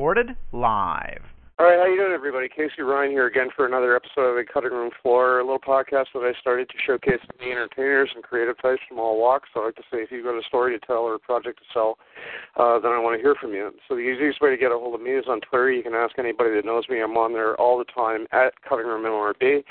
Recorded 0.00 0.34
live. 0.52 1.20
All 1.58 1.68
right, 1.68 1.76
how 1.76 1.84
you 1.84 2.00
doing, 2.00 2.16
everybody? 2.16 2.48
Casey 2.48 2.80
Ryan 2.80 3.10
here 3.10 3.26
again 3.26 3.48
for 3.54 3.66
another 3.66 3.94
episode 3.94 4.32
of 4.32 4.36
the 4.40 4.50
Cutting 4.50 4.72
Room 4.72 4.88
Floor, 5.02 5.40
a 5.40 5.44
little 5.44 5.60
podcast 5.60 6.16
that 6.16 6.24
I 6.24 6.32
started 6.40 6.70
to 6.70 6.74
showcase 6.86 7.20
the 7.36 7.44
entertainers 7.44 8.08
and 8.14 8.24
creative 8.24 8.56
types 8.62 8.80
from 8.88 8.98
all 8.98 9.20
walks. 9.20 9.50
So 9.52 9.60
I 9.60 9.64
like 9.66 9.76
to 9.76 9.84
say, 9.92 9.98
if 10.00 10.10
you've 10.10 10.24
got 10.24 10.40
a 10.40 10.48
story 10.48 10.72
to 10.72 10.80
tell 10.86 11.04
or 11.04 11.16
a 11.16 11.18
project 11.18 11.58
to 11.58 11.64
sell, 11.74 11.98
uh, 12.56 12.78
then 12.78 12.92
I 12.92 12.98
want 12.98 13.18
to 13.18 13.22
hear 13.22 13.34
from 13.40 13.52
you. 13.52 13.70
So 13.88 13.94
the 13.94 14.00
easiest 14.00 14.40
way 14.40 14.50
to 14.50 14.56
get 14.56 14.72
a 14.72 14.78
hold 14.78 14.94
of 14.94 15.00
me 15.00 15.10
is 15.10 15.26
on 15.28 15.40
Twitter. 15.40 15.70
You 15.70 15.82
can 15.82 15.94
ask 15.94 16.18
anybody 16.18 16.54
that 16.56 16.64
knows 16.64 16.84
me. 16.88 17.00
I'm 17.00 17.16
on 17.16 17.32
there 17.32 17.54
all 17.60 17.78
the 17.78 17.84
time 17.84 18.26
at 18.32 18.54
Cutting 18.66 18.86
Room 18.86 19.04
MRB, 19.04 19.62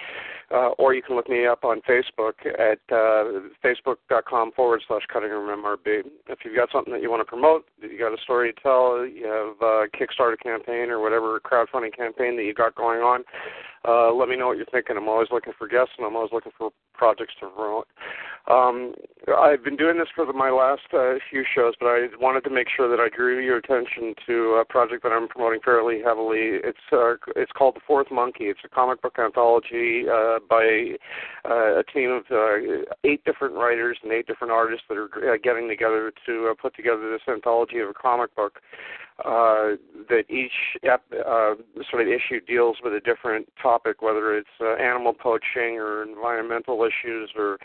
uh, 0.51 0.69
or 0.77 0.93
you 0.93 1.01
can 1.01 1.15
look 1.15 1.29
me 1.29 1.45
up 1.45 1.63
on 1.63 1.81
Facebook 1.81 2.37
at 2.45 2.79
uh, 2.91 3.49
facebook.com 3.63 4.51
forward 4.51 4.81
slash 4.87 5.03
Cutting 5.11 5.29
Room 5.31 5.63
MRB. 5.63 6.03
If 6.27 6.39
you've 6.45 6.55
got 6.55 6.69
something 6.71 6.93
that 6.93 7.01
you 7.01 7.09
want 7.09 7.21
to 7.21 7.25
promote, 7.25 7.65
you 7.81 7.97
got 7.97 8.13
a 8.13 8.21
story 8.21 8.53
to 8.53 8.61
tell, 8.61 9.05
you 9.05 9.25
have 9.25 9.57
a 9.61 9.87
Kickstarter 9.95 10.39
campaign 10.41 10.89
or 10.89 10.99
whatever 10.99 11.39
crowdfunding 11.39 11.69
crowdfunding 11.69 11.95
campaign 11.95 12.35
that 12.37 12.43
you 12.43 12.53
got 12.53 12.75
going 12.75 12.99
on, 12.99 13.23
uh, 13.87 14.11
let 14.13 14.29
me 14.29 14.35
know 14.35 14.47
what 14.47 14.57
you're 14.57 14.65
thinking. 14.67 14.97
I'm 14.97 15.07
always 15.07 15.29
looking 15.31 15.53
for 15.57 15.67
guests 15.67 15.93
and 15.97 16.05
I'm 16.05 16.15
always 16.15 16.31
looking 16.33 16.51
for 16.57 16.71
projects 16.93 17.33
to 17.39 17.47
promote. 17.47 17.87
Um, 18.49 18.93
I've 19.37 19.63
been 19.63 19.77
doing 19.77 19.97
this 19.97 20.09
for 20.15 20.25
the, 20.25 20.33
my 20.33 20.49
last 20.49 20.81
uh, 20.93 21.15
few 21.29 21.43
shows, 21.55 21.73
but 21.79 21.87
I 21.87 22.07
wanted 22.19 22.38
to 22.43 22.49
make 22.49 22.67
sure 22.75 22.89
that 22.89 23.01
I 23.01 23.09
drew 23.15 23.39
your 23.39 23.57
attention 23.57 24.13
to 24.27 24.61
a 24.61 24.65
project 24.65 25.03
that 25.03 25.11
I'm 25.11 25.27
promoting 25.27 25.59
fairly 25.63 26.01
heavily. 26.03 26.59
It's 26.63 26.77
uh, 26.91 27.15
it's 27.35 27.51
called 27.51 27.75
The 27.75 27.81
Fourth 27.85 28.07
Monkey. 28.11 28.45
It's 28.45 28.59
a 28.65 28.69
comic 28.69 29.01
book 29.01 29.17
anthology 29.19 30.05
uh, 30.07 30.39
by 30.49 30.95
uh, 31.45 31.79
a 31.79 31.83
team 31.93 32.11
of 32.11 32.23
uh, 32.31 32.83
eight 33.03 33.23
different 33.25 33.55
writers 33.55 33.97
and 34.03 34.11
eight 34.11 34.27
different 34.27 34.51
artists 34.51 34.85
that 34.89 34.97
are 34.97 35.33
uh, 35.33 35.37
getting 35.43 35.67
together 35.67 36.11
to 36.25 36.49
uh, 36.51 36.53
put 36.61 36.75
together 36.75 37.11
this 37.11 37.21
anthology 37.27 37.79
of 37.79 37.89
a 37.89 37.93
comic 37.93 38.35
book 38.35 38.59
uh, 39.25 39.75
that 40.07 40.23
each 40.29 40.51
uh, 40.89 41.55
sort 41.89 42.01
of 42.01 42.07
issue 42.07 42.39
deals 42.47 42.77
with 42.83 42.93
a 42.93 42.99
different 42.99 43.47
topic, 43.61 44.01
whether 44.01 44.37
it's 44.37 44.49
uh, 44.61 44.75
animal 44.75 45.13
poaching 45.13 45.77
or 45.77 46.03
environmental 46.03 46.83
issues 46.83 47.31
or 47.37 47.57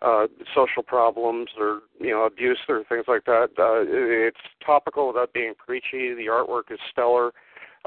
uh, 0.00 0.26
social 0.54 0.82
problems 0.82 1.48
or 1.58 1.80
you 2.00 2.10
know 2.10 2.24
abuse 2.24 2.58
or 2.68 2.82
things 2.88 3.04
like 3.08 3.24
that. 3.24 3.48
Uh, 3.58 3.84
it's 3.86 4.36
topical 4.64 5.06
without 5.08 5.32
being 5.32 5.54
preachy. 5.54 6.14
The 6.14 6.26
artwork 6.30 6.72
is 6.72 6.78
stellar. 6.90 7.32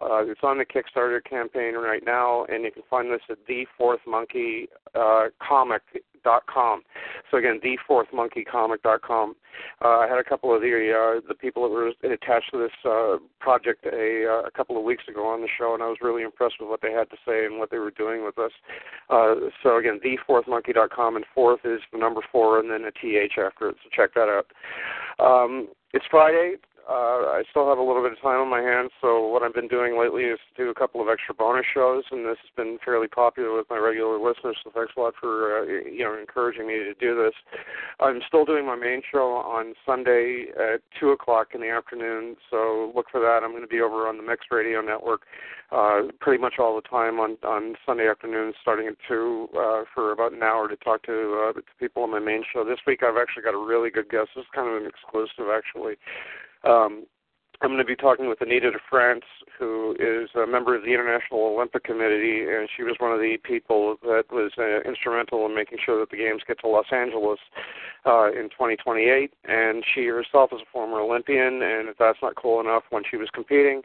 Uh, 0.01 0.25
it's 0.25 0.41
on 0.43 0.57
the 0.57 0.65
Kickstarter 0.65 1.23
campaign 1.23 1.75
right 1.75 2.03
now, 2.05 2.45
and 2.45 2.63
you 2.63 2.71
can 2.71 2.83
find 2.89 3.11
this 3.11 3.21
at 3.29 3.37
the 3.47 3.65
Fourth 3.77 4.01
Monkey 4.05 4.67
uh, 4.93 5.27
Comic 6.25 6.65
com. 6.65 6.81
So 7.29 7.37
again, 7.37 7.59
thefourthmonkeycomic.com. 7.63 9.35
Uh, 9.83 9.87
I 9.87 10.07
had 10.07 10.19
a 10.19 10.23
couple 10.23 10.53
of 10.53 10.61
the 10.61 10.67
uh, 10.67 11.21
the 11.27 11.35
people 11.35 11.63
that 11.63 11.69
were 11.69 11.91
attached 12.11 12.51
to 12.51 12.57
this 12.57 12.71
uh, 12.83 13.17
project 13.39 13.85
a, 13.85 14.25
uh, 14.27 14.47
a 14.47 14.51
couple 14.51 14.77
of 14.77 14.83
weeks 14.83 15.03
ago 15.07 15.25
on 15.27 15.41
the 15.41 15.47
show, 15.57 15.73
and 15.73 15.83
I 15.83 15.87
was 15.87 15.97
really 16.01 16.23
impressed 16.23 16.55
with 16.59 16.69
what 16.69 16.81
they 16.81 16.91
had 16.91 17.09
to 17.11 17.17
say 17.25 17.45
and 17.45 17.59
what 17.59 17.72
they 17.72 17.77
were 17.77 17.91
doing 17.91 18.25
with 18.25 18.38
us. 18.38 18.51
Uh, 19.09 19.35
so 19.63 19.77
again, 19.77 20.00
thefourthmonkey.com, 20.03 21.16
and 21.16 21.25
fourth 21.33 21.61
is 21.63 21.81
the 21.91 22.00
number 22.00 22.22
four 22.31 22.59
and 22.59 22.69
then 22.69 22.83
a 22.83 22.91
th 22.91 23.31
after 23.38 23.69
it. 23.69 23.75
So 23.83 23.89
check 23.91 24.13
that 24.16 24.27
out. 24.29 24.47
Um, 25.19 25.69
it's 25.94 26.05
Friday 26.11 26.55
uh, 26.88 27.34
I 27.34 27.44
still 27.50 27.68
have 27.68 27.78
a 27.78 27.84
little 27.84 28.03
bit 28.03 28.12
of 28.12 28.22
time 28.22 28.40
on 28.40 28.50
my 28.50 28.62
hands, 28.62 28.91
so 29.01 29.28
what 29.28 29.41
I've 29.41 29.53
been 29.53 29.68
doing 29.68 29.97
lately 29.97 30.23
is 30.23 30.40
do 30.56 30.69
a 30.69 30.73
couple 30.73 31.01
of 31.01 31.07
extra 31.09 31.34
bonus 31.34 31.66
shows, 31.73 32.03
and 32.12 32.25
this 32.25 32.38
has 32.41 32.51
been 32.56 32.78
fairly 32.85 33.07
popular 33.07 33.56
with 33.57 33.66
my 33.69 33.78
regular 33.78 34.18
listeners. 34.18 34.57
So 34.63 34.72
thanks 34.73 34.94
a 34.95 35.00
lot 35.00 35.13
for 35.19 35.59
uh, 35.59 35.66
you 35.66 36.03
know 36.03 36.18
encouraging 36.18 36.68
me 36.68 36.75
to 36.85 36.94
do 36.94 37.16
this. 37.16 37.34
I'm 38.00 38.22
still 38.28 38.45
doing 38.45 38.66
my 38.66 38.75
main 38.75 39.01
show 39.12 39.34
on 39.34 39.74
Sunday 39.85 40.47
at 40.56 40.81
two 41.00 41.09
o'clock 41.09 41.50
in 41.56 41.62
the 41.62 41.69
afternoon, 41.69 42.35
so 42.51 42.91
look 42.95 43.07
for 43.12 43.19
that. 43.19 43.41
I'm 43.44 43.51
going 43.51 43.63
to 43.63 43.68
be 43.68 43.81
over 43.81 44.07
on 44.07 44.18
the 44.18 44.24
Mixed 44.24 44.51
Radio 44.51 44.81
Network 44.81 45.22
uh, 45.72 46.03
pretty 46.19 46.41
much 46.41 46.56
all 46.59 46.75
the 46.75 46.88
time 46.88 47.19
on 47.19 47.38
on 47.44 47.75
Sunday 47.85 48.07
afternoons, 48.07 48.56
starting 48.62 48.88
at 48.88 48.95
two 49.07 49.50
uh, 49.57 49.84
for 49.94 50.12
about 50.12 50.34
an 50.34 50.44
hour 50.44 50.68
to 50.68 50.75
talk 50.78 51.03
to, 51.03 51.50
uh, 51.50 51.53
to 51.53 51.62
people 51.79 52.03
on 52.03 52.12
my 52.12 52.19
main 52.19 52.44
show. 52.53 52.63
This 52.63 52.79
week 52.85 53.01
I've 53.03 53.18
actually 53.18 53.44
got 53.44 53.56
a 53.56 53.66
really 53.66 53.90
good 53.90 54.09
guest. 54.09 54.29
This 54.35 54.44
is 54.44 54.50
kind 54.53 54.69
of 54.69 54.81
an 54.81 54.88
exclusive, 54.88 55.51
actually. 55.51 55.95
Um, 56.65 57.05
I'm 57.61 57.69
going 57.69 57.79
to 57.79 57.85
be 57.85 57.95
talking 57.95 58.27
with 58.27 58.41
Anita 58.41 58.71
de 58.71 58.79
France, 58.89 59.23
who 59.57 59.95
is 59.97 60.29
a 60.35 60.45
member 60.45 60.75
of 60.75 60.83
the 60.83 60.93
International 60.93 61.55
Olympic 61.55 61.83
Committee, 61.83 62.41
and 62.41 62.67
she 62.75 62.83
was 62.83 62.95
one 62.99 63.13
of 63.13 63.19
the 63.19 63.37
people 63.43 63.95
that 64.03 64.25
was 64.29 64.51
uh, 64.57 64.87
instrumental 64.87 65.45
in 65.45 65.55
making 65.55 65.77
sure 65.83 65.99
that 65.99 66.09
the 66.09 66.17
games 66.17 66.41
get 66.45 66.59
to 66.59 66.67
Los 66.67 66.87
Angeles 66.91 67.39
uh, 68.05 68.27
in 68.27 68.49
2028. 68.49 69.33
And 69.45 69.83
she 69.93 70.05
herself 70.05 70.51
is 70.53 70.61
a 70.61 70.71
former 70.71 70.99
Olympian, 70.99 71.61
and 71.61 71.87
if 71.87 71.97
that's 71.97 72.19
not 72.21 72.35
cool 72.35 72.59
enough, 72.59 72.83
when 72.89 73.03
she 73.09 73.15
was 73.15 73.29
competing, 73.33 73.81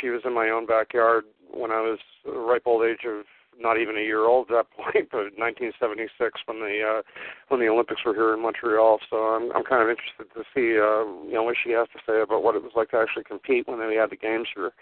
she 0.00 0.08
was 0.08 0.22
in 0.24 0.34
my 0.34 0.48
own 0.48 0.66
backyard 0.66 1.24
when 1.52 1.70
I 1.70 1.80
was 1.80 1.98
the 2.24 2.32
ripe 2.32 2.62
old 2.66 2.84
age 2.84 3.06
of 3.06 3.24
not 3.60 3.78
even 3.78 3.96
a 3.96 4.00
year 4.00 4.26
old 4.26 4.50
at 4.50 4.66
that 4.66 4.70
point, 4.76 5.08
but 5.10 5.34
1976 5.36 6.40
when 6.46 6.60
the 6.60 6.76
uh, 6.82 7.02
when 7.48 7.60
the 7.60 7.68
Olympics 7.68 8.04
were 8.04 8.14
here 8.14 8.34
in 8.34 8.42
Montreal. 8.42 8.98
So 9.10 9.16
I'm 9.16 9.52
I'm 9.52 9.64
kind 9.64 9.82
of 9.82 9.88
interested 9.88 10.28
to 10.34 10.42
see 10.54 10.78
uh, 10.78 11.04
you 11.26 11.34
know 11.34 11.44
what 11.44 11.56
she 11.62 11.70
has 11.72 11.88
to 11.92 12.00
say 12.06 12.20
about 12.20 12.42
what 12.42 12.56
it 12.56 12.62
was 12.62 12.72
like 12.76 12.90
to 12.90 12.98
actually 12.98 13.24
compete 13.24 13.68
when 13.68 13.78
they 13.78 13.94
had 13.94 14.10
the 14.10 14.16
games 14.16 14.48
here. 14.54 14.72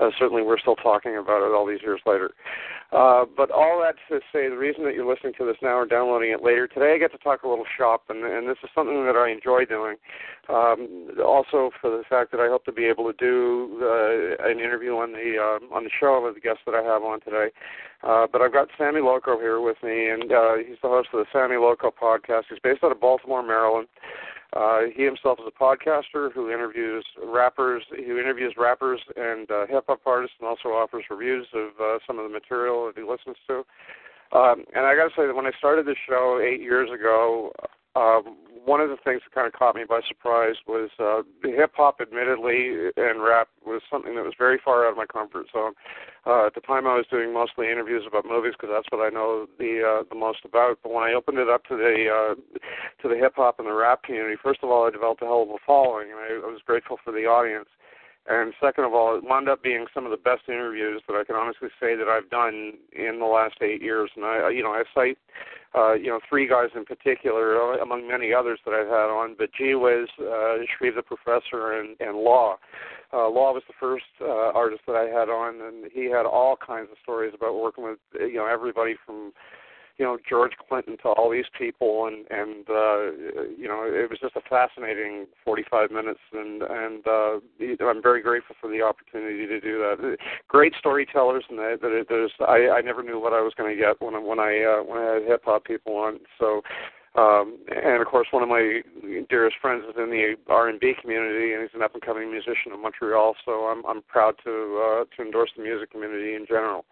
Uh, 0.00 0.10
certainly, 0.18 0.42
we're 0.42 0.58
still 0.58 0.76
talking 0.76 1.16
about 1.16 1.42
it 1.42 1.54
all 1.54 1.66
these 1.66 1.82
years 1.82 2.00
later. 2.06 2.30
Uh, 2.92 3.24
but 3.36 3.50
all 3.50 3.80
that 3.82 3.96
to 4.08 4.20
say, 4.32 4.48
the 4.48 4.56
reason 4.56 4.84
that 4.84 4.94
you're 4.94 5.08
listening 5.08 5.34
to 5.36 5.44
this 5.44 5.60
now 5.60 5.76
or 5.76 5.86
downloading 5.86 6.30
it 6.30 6.42
later 6.42 6.66
today, 6.66 6.94
I 6.94 6.98
get 6.98 7.12
to 7.12 7.18
talk 7.18 7.42
a 7.42 7.48
little 7.48 7.68
shop, 7.76 8.04
and 8.08 8.24
and 8.24 8.48
this 8.48 8.58
is 8.62 8.70
something 8.74 9.04
that 9.04 9.16
I 9.16 9.30
enjoy 9.30 9.64
doing. 9.64 9.96
Um, 10.48 11.10
also, 11.22 11.70
for 11.80 11.90
the 11.90 12.02
fact 12.08 12.30
that 12.32 12.40
I 12.40 12.48
hope 12.48 12.64
to 12.64 12.72
be 12.72 12.86
able 12.86 13.12
to 13.12 13.16
do 13.18 13.78
uh, 13.84 14.48
an 14.48 14.58
interview 14.60 14.96
on 14.96 15.12
the 15.12 15.36
uh, 15.36 15.74
on 15.74 15.84
the 15.84 15.90
show 16.00 16.24
with 16.24 16.34
the 16.34 16.40
guest 16.40 16.60
that 16.64 16.74
I 16.74 16.82
have 16.82 17.02
on 17.02 17.20
today. 17.20 17.48
Uh, 18.02 18.26
but 18.30 18.40
I've 18.40 18.52
got 18.52 18.68
Sammy 18.78 19.00
Loco 19.00 19.38
here 19.38 19.60
with 19.60 19.76
me, 19.82 20.08
and 20.08 20.30
uh, 20.30 20.54
he's 20.56 20.78
the 20.82 20.88
host 20.88 21.08
of 21.12 21.18
the 21.18 21.26
Sammy 21.32 21.56
Loco 21.56 21.90
podcast. 21.90 22.44
He's 22.48 22.60
based 22.62 22.84
out 22.84 22.92
of 22.92 23.00
Baltimore, 23.00 23.42
Maryland. 23.42 23.88
Uh, 24.56 24.82
he 24.94 25.04
himself 25.04 25.38
is 25.40 25.46
a 25.46 25.62
podcaster 25.62 26.32
who 26.32 26.50
interviews 26.50 27.04
rappers, 27.22 27.82
who 27.90 28.18
interviews 28.18 28.54
rappers 28.56 29.00
and 29.16 29.50
uh, 29.50 29.66
hip 29.66 29.84
hop 29.88 30.00
artists, 30.06 30.36
and 30.40 30.48
also 30.48 30.70
offers 30.70 31.04
reviews 31.10 31.46
of 31.54 31.68
uh, 31.80 31.98
some 32.06 32.18
of 32.18 32.24
the 32.24 32.32
material 32.32 32.86
that 32.86 32.96
he 32.96 33.02
listens 33.02 33.36
to. 33.46 33.64
Um, 34.32 34.64
and 34.74 34.86
I 34.86 34.94
got 34.94 35.08
to 35.08 35.14
say 35.16 35.26
that 35.26 35.34
when 35.34 35.46
I 35.46 35.52
started 35.58 35.86
this 35.86 35.96
show 36.08 36.40
eight 36.42 36.60
years 36.60 36.88
ago, 36.90 37.52
um, 37.98 38.36
one 38.68 38.80
of 38.82 38.90
the 38.90 38.98
things 39.02 39.22
that 39.24 39.34
kind 39.34 39.46
of 39.46 39.54
caught 39.54 39.74
me 39.74 39.84
by 39.88 40.00
surprise 40.06 40.56
was 40.66 40.90
uh, 41.00 41.22
hip 41.42 41.72
hop, 41.74 42.00
admittedly, 42.02 42.92
and 42.96 43.22
rap 43.22 43.48
was 43.64 43.80
something 43.90 44.14
that 44.14 44.24
was 44.24 44.34
very 44.36 44.60
far 44.62 44.86
out 44.86 44.92
of 44.92 44.96
my 44.96 45.06
comfort 45.06 45.46
zone. 45.50 45.72
Uh, 46.26 46.46
at 46.46 46.54
the 46.54 46.60
time, 46.60 46.86
I 46.86 46.94
was 46.94 47.06
doing 47.10 47.32
mostly 47.32 47.70
interviews 47.70 48.04
about 48.06 48.26
movies 48.26 48.52
because 48.52 48.68
that's 48.76 48.92
what 48.92 49.00
I 49.00 49.08
know 49.08 49.46
the 49.58 49.80
uh, 49.80 50.04
the 50.10 50.18
most 50.18 50.44
about. 50.44 50.78
But 50.82 50.92
when 50.92 51.02
I 51.02 51.14
opened 51.14 51.38
it 51.38 51.48
up 51.48 51.64
to 51.66 51.76
the 51.76 52.12
uh, 52.12 52.34
to 53.02 53.08
the 53.08 53.16
hip 53.16 53.34
hop 53.36 53.58
and 53.58 53.68
the 53.68 53.72
rap 53.72 54.02
community, 54.02 54.36
first 54.42 54.60
of 54.62 54.68
all, 54.68 54.86
I 54.86 54.90
developed 54.90 55.22
a 55.22 55.24
hell 55.24 55.42
of 55.42 55.48
a 55.48 55.58
following, 55.64 56.10
and 56.12 56.20
I, 56.20 56.46
I 56.46 56.50
was 56.52 56.60
grateful 56.64 56.98
for 57.02 57.10
the 57.10 57.24
audience. 57.24 57.68
And 58.28 58.52
second 58.60 58.84
of 58.84 58.92
all, 58.92 59.16
it 59.16 59.24
wound 59.24 59.48
up 59.48 59.62
being 59.62 59.86
some 59.94 60.04
of 60.04 60.10
the 60.10 60.18
best 60.18 60.42
interviews 60.48 61.02
that 61.08 61.14
I 61.14 61.24
can 61.24 61.34
honestly 61.34 61.68
say 61.80 61.96
that 61.96 62.08
I've 62.08 62.28
done 62.28 62.74
in 62.92 63.18
the 63.20 63.26
last 63.26 63.56
eight 63.62 63.80
years. 63.80 64.10
And 64.16 64.24
I, 64.24 64.50
you 64.50 64.62
know, 64.62 64.72
I 64.72 64.82
cite, 64.94 65.16
uh, 65.74 65.94
you 65.94 66.08
know, 66.08 66.20
three 66.28 66.46
guys 66.46 66.68
in 66.76 66.84
particular, 66.84 67.56
uh, 67.56 67.82
among 67.82 68.06
many 68.06 68.34
others 68.34 68.60
that 68.66 68.74
I've 68.74 68.86
had 68.86 69.08
on. 69.08 69.34
But 69.38 69.48
gee 69.56 69.74
whiz, 69.74 70.08
uh, 70.20 70.56
Shreve 70.76 70.96
the 70.96 71.02
Professor 71.02 71.72
and, 71.72 71.96
and 72.00 72.18
Law. 72.18 72.56
Uh, 73.14 73.30
Law 73.30 73.54
was 73.54 73.62
the 73.66 73.74
first 73.80 74.04
uh, 74.20 74.52
artist 74.52 74.82
that 74.86 74.96
I 74.96 75.06
had 75.06 75.30
on, 75.30 75.62
and 75.62 75.90
he 75.90 76.10
had 76.10 76.26
all 76.26 76.56
kinds 76.56 76.88
of 76.92 76.98
stories 77.02 77.32
about 77.34 77.58
working 77.58 77.84
with, 77.84 77.98
you 78.20 78.36
know, 78.36 78.46
everybody 78.46 78.94
from 79.06 79.32
you 79.98 80.04
know 80.04 80.16
George 80.28 80.52
Clinton 80.68 80.96
to 81.02 81.08
all 81.10 81.30
these 81.30 81.50
people, 81.56 82.06
and 82.06 82.24
and 82.30 82.68
uh, 82.68 83.12
you 83.56 83.66
know 83.68 83.82
it 83.84 84.08
was 84.08 84.18
just 84.20 84.36
a 84.36 84.40
fascinating 84.48 85.26
45 85.44 85.90
minutes, 85.90 86.20
and 86.32 86.62
and 86.62 87.06
uh, 87.06 87.40
I'm 87.84 88.02
very 88.02 88.22
grateful 88.22 88.56
for 88.60 88.70
the 88.70 88.82
opportunity 88.82 89.46
to 89.46 89.60
do 89.60 89.78
that. 89.78 90.16
Great 90.46 90.74
storytellers, 90.78 91.44
and 91.50 91.58
that, 91.58 92.06
there's 92.08 92.32
I, 92.40 92.78
I 92.78 92.80
never 92.80 93.02
knew 93.02 93.20
what 93.20 93.32
I 93.32 93.40
was 93.40 93.52
going 93.56 93.74
to 93.74 93.80
get 93.80 94.00
when 94.00 94.14
I, 94.14 94.18
when 94.18 94.38
I 94.38 94.62
uh, 94.62 94.82
when 94.84 94.98
I 94.98 95.14
had 95.14 95.22
hip 95.24 95.42
hop 95.44 95.64
people 95.64 95.96
on. 95.96 96.20
So 96.38 96.62
Um, 97.16 97.58
and 97.74 98.00
of 98.00 98.06
course, 98.06 98.28
one 98.30 98.44
of 98.44 98.48
my 98.48 98.80
dearest 99.28 99.56
friends 99.60 99.82
is 99.88 99.96
in 99.96 100.10
the 100.10 100.36
R&B 100.48 100.94
community, 101.00 101.52
and 101.52 101.62
he's 101.62 101.74
an 101.74 101.82
up-and-coming 101.82 102.30
musician 102.30 102.70
in 102.72 102.82
Montreal. 102.82 103.34
So 103.44 103.66
I'm 103.66 103.84
I'm 103.86 104.02
proud 104.02 104.34
to 104.44 104.52
uh, 104.78 105.04
to 105.16 105.22
endorse 105.22 105.50
the 105.56 105.62
music 105.64 105.90
community 105.90 106.34
in 106.34 106.46
general. 106.46 106.84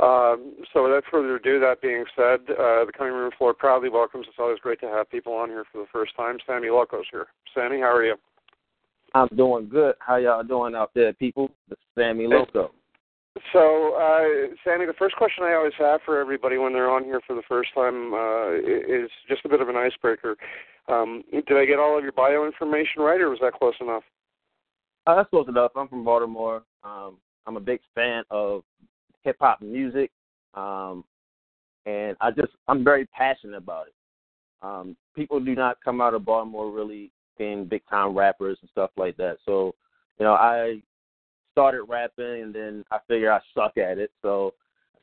Um, 0.00 0.56
so 0.72 0.82
without 0.82 1.04
further 1.10 1.36
ado, 1.36 1.60
that 1.60 1.80
being 1.80 2.04
said, 2.16 2.40
uh, 2.50 2.84
the 2.84 2.92
cutting 2.96 3.12
room 3.12 3.30
floor 3.38 3.54
proudly 3.54 3.88
welcomes. 3.88 4.26
It's 4.28 4.38
always 4.40 4.58
great 4.58 4.80
to 4.80 4.88
have 4.88 5.08
people 5.10 5.32
on 5.34 5.48
here 5.48 5.64
for 5.70 5.78
the 5.78 5.88
first 5.92 6.16
time. 6.16 6.38
Sammy 6.46 6.68
Loco's 6.68 7.06
here. 7.12 7.26
Sammy, 7.54 7.80
how 7.80 7.94
are 7.94 8.04
you? 8.04 8.16
I'm 9.14 9.28
doing 9.36 9.68
good. 9.68 9.94
How 10.00 10.16
y'all 10.16 10.42
doing 10.42 10.74
out 10.74 10.90
there, 10.94 11.12
people? 11.12 11.50
This 11.68 11.78
is 11.78 11.84
Sammy 11.96 12.26
Loco. 12.26 12.72
So, 13.52 13.94
uh, 13.94 14.54
Sammy, 14.64 14.86
the 14.86 14.94
first 14.98 15.16
question 15.16 15.44
I 15.44 15.54
always 15.54 15.72
have 15.78 16.00
for 16.04 16.20
everybody 16.20 16.58
when 16.58 16.72
they're 16.72 16.90
on 16.90 17.04
here 17.04 17.20
for 17.26 17.34
the 17.34 17.42
first 17.48 17.70
time 17.74 18.14
uh, 18.14 18.54
is 18.54 19.10
just 19.28 19.44
a 19.44 19.48
bit 19.48 19.60
of 19.60 19.68
an 19.68 19.76
icebreaker. 19.76 20.36
Um, 20.88 21.22
did 21.32 21.56
I 21.56 21.64
get 21.64 21.78
all 21.78 21.96
of 21.96 22.02
your 22.02 22.12
bio 22.12 22.46
information 22.46 23.02
right, 23.02 23.20
or 23.20 23.30
was 23.30 23.38
that 23.42 23.54
close 23.54 23.74
enough? 23.80 24.02
Uh, 25.06 25.16
that's 25.16 25.30
close 25.30 25.48
enough. 25.48 25.72
I'm 25.76 25.88
from 25.88 26.04
Baltimore. 26.04 26.62
Um, 26.82 27.16
I'm 27.46 27.56
a 27.56 27.60
big 27.60 27.80
fan 27.94 28.24
of 28.30 28.62
hip 29.24 29.36
hop 29.40 29.60
music, 29.60 30.10
um, 30.54 31.04
and 31.86 32.16
I 32.20 32.30
just 32.30 32.52
I'm 32.68 32.84
very 32.84 33.06
passionate 33.06 33.56
about 33.56 33.88
it. 33.88 33.94
Um, 34.62 34.96
people 35.14 35.40
do 35.40 35.54
not 35.54 35.78
come 35.84 36.00
out 36.00 36.14
of 36.14 36.24
Baltimore 36.24 36.70
really 36.70 37.10
being 37.38 37.66
big 37.66 37.82
time 37.88 38.16
rappers 38.16 38.58
and 38.60 38.70
stuff 38.70 38.90
like 38.96 39.16
that. 39.16 39.36
So, 39.44 39.74
you 40.18 40.24
know, 40.24 40.34
I 40.34 40.80
started 41.52 41.82
rapping 41.84 42.42
and 42.42 42.54
then 42.54 42.84
I 42.90 42.98
figure 43.08 43.32
I 43.32 43.40
suck 43.54 43.76
at 43.76 43.98
it. 43.98 44.10
So, 44.22 44.54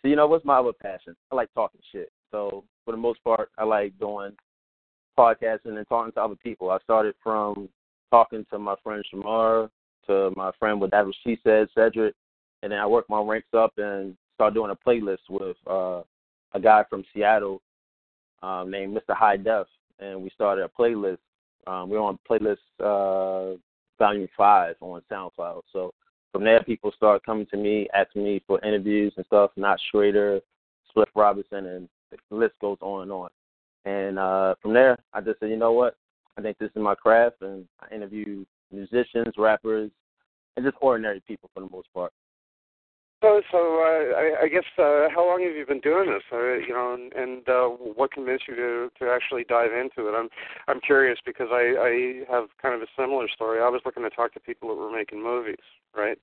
so 0.02 0.08
you 0.08 0.16
know, 0.16 0.28
what's 0.28 0.46
my 0.46 0.58
other 0.58 0.74
passion? 0.74 1.16
I 1.32 1.36
like 1.36 1.54
talking 1.54 1.82
shit. 1.92 2.12
So 2.32 2.64
for 2.86 2.92
the 2.92 2.98
most 2.98 3.24
part, 3.24 3.52
I 3.58 3.66
like 3.66 3.98
doing 4.00 4.32
podcasting 5.18 5.78
and 5.78 5.88
talking 5.88 6.14
to 6.14 6.22
other 6.22 6.36
people. 6.36 6.72
I 6.72 6.80
started 6.80 7.14
from 7.22 7.70
talking 8.10 8.46
to 8.52 8.58
my 8.58 8.76
friend 8.84 9.04
Shamar, 9.14 9.70
to 10.08 10.32
my 10.36 10.52
friend 10.58 10.82
with 10.82 10.92
that 10.92 11.06
she 11.24 11.38
said, 11.44 11.68
Cedric, 11.76 12.14
and 12.64 12.72
then 12.72 12.80
I 12.80 12.88
worked 12.88 13.10
my 13.10 13.22
ranks 13.22 13.54
up 13.54 13.74
and 13.78 14.16
started 14.36 14.56
doing 14.56 14.72
a 14.72 14.90
playlist 14.90 15.30
with 15.30 15.58
uh, 15.68 16.02
a 16.54 16.60
guy 16.62 16.84
from 16.90 17.04
Seattle 17.14 17.62
um, 18.44 18.72
named 18.72 18.96
Mr. 18.96 19.16
High 19.16 19.38
Def, 19.38 19.68
and 20.00 20.22
we 20.22 20.30
started 20.32 20.64
a 20.64 20.82
playlist. 20.82 21.20
Um, 21.68 21.90
we 21.90 21.98
we're 21.98 22.04
on 22.04 22.20
playlist 22.30 22.58
uh, 22.80 23.58
volume 24.00 24.28
five 24.36 24.76
on 24.82 25.02
SoundCloud. 25.12 25.62
So 25.72 25.94
from 26.32 26.44
there, 26.44 26.64
people 26.64 26.92
started 26.96 27.24
coming 27.24 27.46
to 27.48 27.58
me, 27.58 27.88
asking 27.94 28.24
me 28.24 28.42
for 28.48 28.60
interviews 28.66 29.14
and 29.18 29.26
stuff. 29.28 29.52
Not 29.56 29.80
Schrader, 29.92 30.40
Swift 30.92 31.12
Robinson, 31.16 31.66
and 31.66 31.90
the 32.30 32.36
list 32.36 32.54
goes 32.62 32.78
on 32.82 33.04
and 33.04 33.12
on. 33.12 33.30
And 33.86 34.20
uh, 34.20 34.56
from 34.62 34.74
there, 34.74 34.98
I 35.14 35.22
just 35.22 35.40
said, 35.40 35.50
you 35.50 35.58
know 35.58 35.74
what? 35.74 35.96
I 36.38 36.42
think 36.42 36.58
this 36.58 36.72
is 36.76 36.82
my 36.82 36.96
craft, 36.96 37.42
and 37.42 37.66
I 37.80 37.94
interview 37.94 38.46
musicians, 38.72 39.34
rappers, 39.38 39.92
and 40.56 40.66
just 40.66 40.78
ordinary 40.82 41.22
people 41.28 41.50
for 41.54 41.62
the 41.62 41.70
most 41.70 41.88
part. 41.94 42.12
So, 43.22 43.40
so 43.52 43.58
uh, 43.58 44.18
I, 44.18 44.44
I 44.44 44.48
guess 44.48 44.66
uh, 44.80 45.06
how 45.14 45.28
long 45.30 45.44
have 45.46 45.56
you 45.56 45.66
been 45.68 45.80
doing 45.80 46.10
this? 46.10 46.24
Uh, 46.34 46.54
you 46.58 46.74
know, 46.74 46.98
and, 46.98 47.14
and 47.14 47.48
uh, 47.48 47.68
what 47.68 48.12
convinced 48.12 48.46
you 48.48 48.56
to 48.56 48.90
to 48.98 49.12
actually 49.12 49.44
dive 49.44 49.72
into 49.74 50.10
it? 50.10 50.14
I'm 50.18 50.28
I'm 50.68 50.82
curious 50.82 51.20
because 51.24 51.48
I 51.52 51.76
I 51.78 52.34
have 52.34 52.50
kind 52.60 52.74
of 52.74 52.82
a 52.82 52.90
similar 52.98 53.28
story. 53.30 53.62
I 53.62 53.70
was 53.70 53.82
looking 53.86 54.02
to 54.04 54.10
talk 54.10 54.34
to 54.34 54.40
people 54.40 54.70
that 54.70 54.76
were 54.76 54.92
making 54.92 55.22
movies, 55.22 55.62
right? 55.96 56.18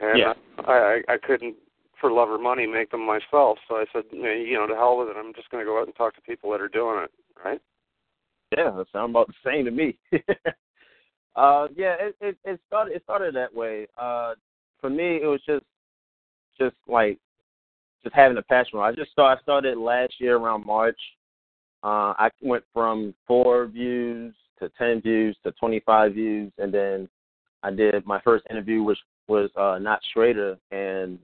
And 0.00 0.18
yeah. 0.18 0.32
I, 0.66 1.02
I 1.08 1.14
I 1.14 1.16
couldn't 1.18 1.56
for 2.00 2.10
love 2.10 2.30
or 2.30 2.38
money 2.38 2.66
make 2.66 2.90
them 2.90 3.06
myself, 3.06 3.58
so 3.68 3.76
I 3.76 3.84
said, 3.92 4.04
you 4.10 4.54
know, 4.54 4.66
to 4.66 4.74
hell 4.74 4.98
with 4.98 5.08
it. 5.08 5.16
I'm 5.16 5.34
just 5.34 5.50
going 5.50 5.64
to 5.64 5.70
go 5.70 5.78
out 5.78 5.86
and 5.86 5.94
talk 5.94 6.16
to 6.16 6.20
people 6.22 6.50
that 6.50 6.60
are 6.60 6.66
doing 6.66 7.04
it, 7.04 7.10
right? 7.44 7.60
Yeah, 8.56 8.72
that 8.76 8.86
sounds 8.92 9.10
about 9.10 9.28
the 9.28 9.34
same 9.44 9.64
to 9.66 9.70
me. 9.70 9.98
uh, 11.36 11.68
yeah, 11.76 11.94
it, 12.00 12.16
it 12.20 12.36
it 12.44 12.60
started 12.66 12.96
it 12.96 13.02
started 13.04 13.34
that 13.34 13.54
way. 13.54 13.86
Uh, 14.00 14.32
for 14.80 14.88
me, 14.90 15.20
it 15.22 15.26
was 15.26 15.40
just 15.46 15.64
just 16.62 16.76
like 16.86 17.18
just 18.02 18.14
having 18.14 18.36
a 18.36 18.42
passion. 18.42 18.78
I 18.78 18.92
just 18.92 19.12
started, 19.12 19.40
I 19.40 19.42
started 19.42 19.78
last 19.78 20.14
year 20.18 20.36
around 20.36 20.66
March. 20.66 20.98
Uh, 21.84 22.14
I 22.18 22.30
went 22.40 22.64
from 22.72 23.14
four 23.26 23.66
views 23.66 24.34
to 24.60 24.70
ten 24.78 25.00
views 25.00 25.36
to 25.44 25.52
twenty 25.52 25.80
five 25.80 26.14
views, 26.14 26.52
and 26.58 26.72
then 26.72 27.08
I 27.62 27.70
did 27.70 28.06
my 28.06 28.20
first 28.22 28.44
interview, 28.50 28.82
which 28.82 28.98
was 29.28 29.50
uh, 29.56 29.78
not 29.80 30.00
Schrader, 30.12 30.56
and 30.70 31.18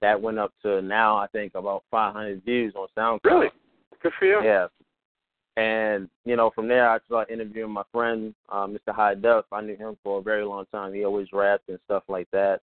that 0.00 0.20
went 0.20 0.38
up 0.38 0.52
to 0.62 0.82
now 0.82 1.16
I 1.16 1.26
think 1.28 1.54
about 1.54 1.84
five 1.90 2.12
hundred 2.12 2.44
views 2.44 2.74
on 2.76 2.88
SoundCloud. 2.96 3.24
Really, 3.24 3.48
good 4.02 4.12
for 4.18 4.26
you. 4.26 4.40
Yeah. 4.42 4.66
And 5.56 6.08
you 6.24 6.36
know, 6.36 6.50
from 6.54 6.66
there 6.66 6.88
I 6.88 6.98
started 7.06 7.32
interviewing 7.32 7.72
my 7.72 7.82
friend, 7.92 8.34
uh, 8.48 8.66
Mr. 8.66 8.94
High 8.94 9.14
Def. 9.14 9.44
I 9.52 9.60
knew 9.60 9.76
him 9.76 9.96
for 10.02 10.18
a 10.18 10.22
very 10.22 10.44
long 10.44 10.64
time. 10.72 10.94
He 10.94 11.04
always 11.04 11.28
rapped 11.32 11.68
and 11.68 11.78
stuff 11.84 12.04
like 12.08 12.28
that 12.32 12.60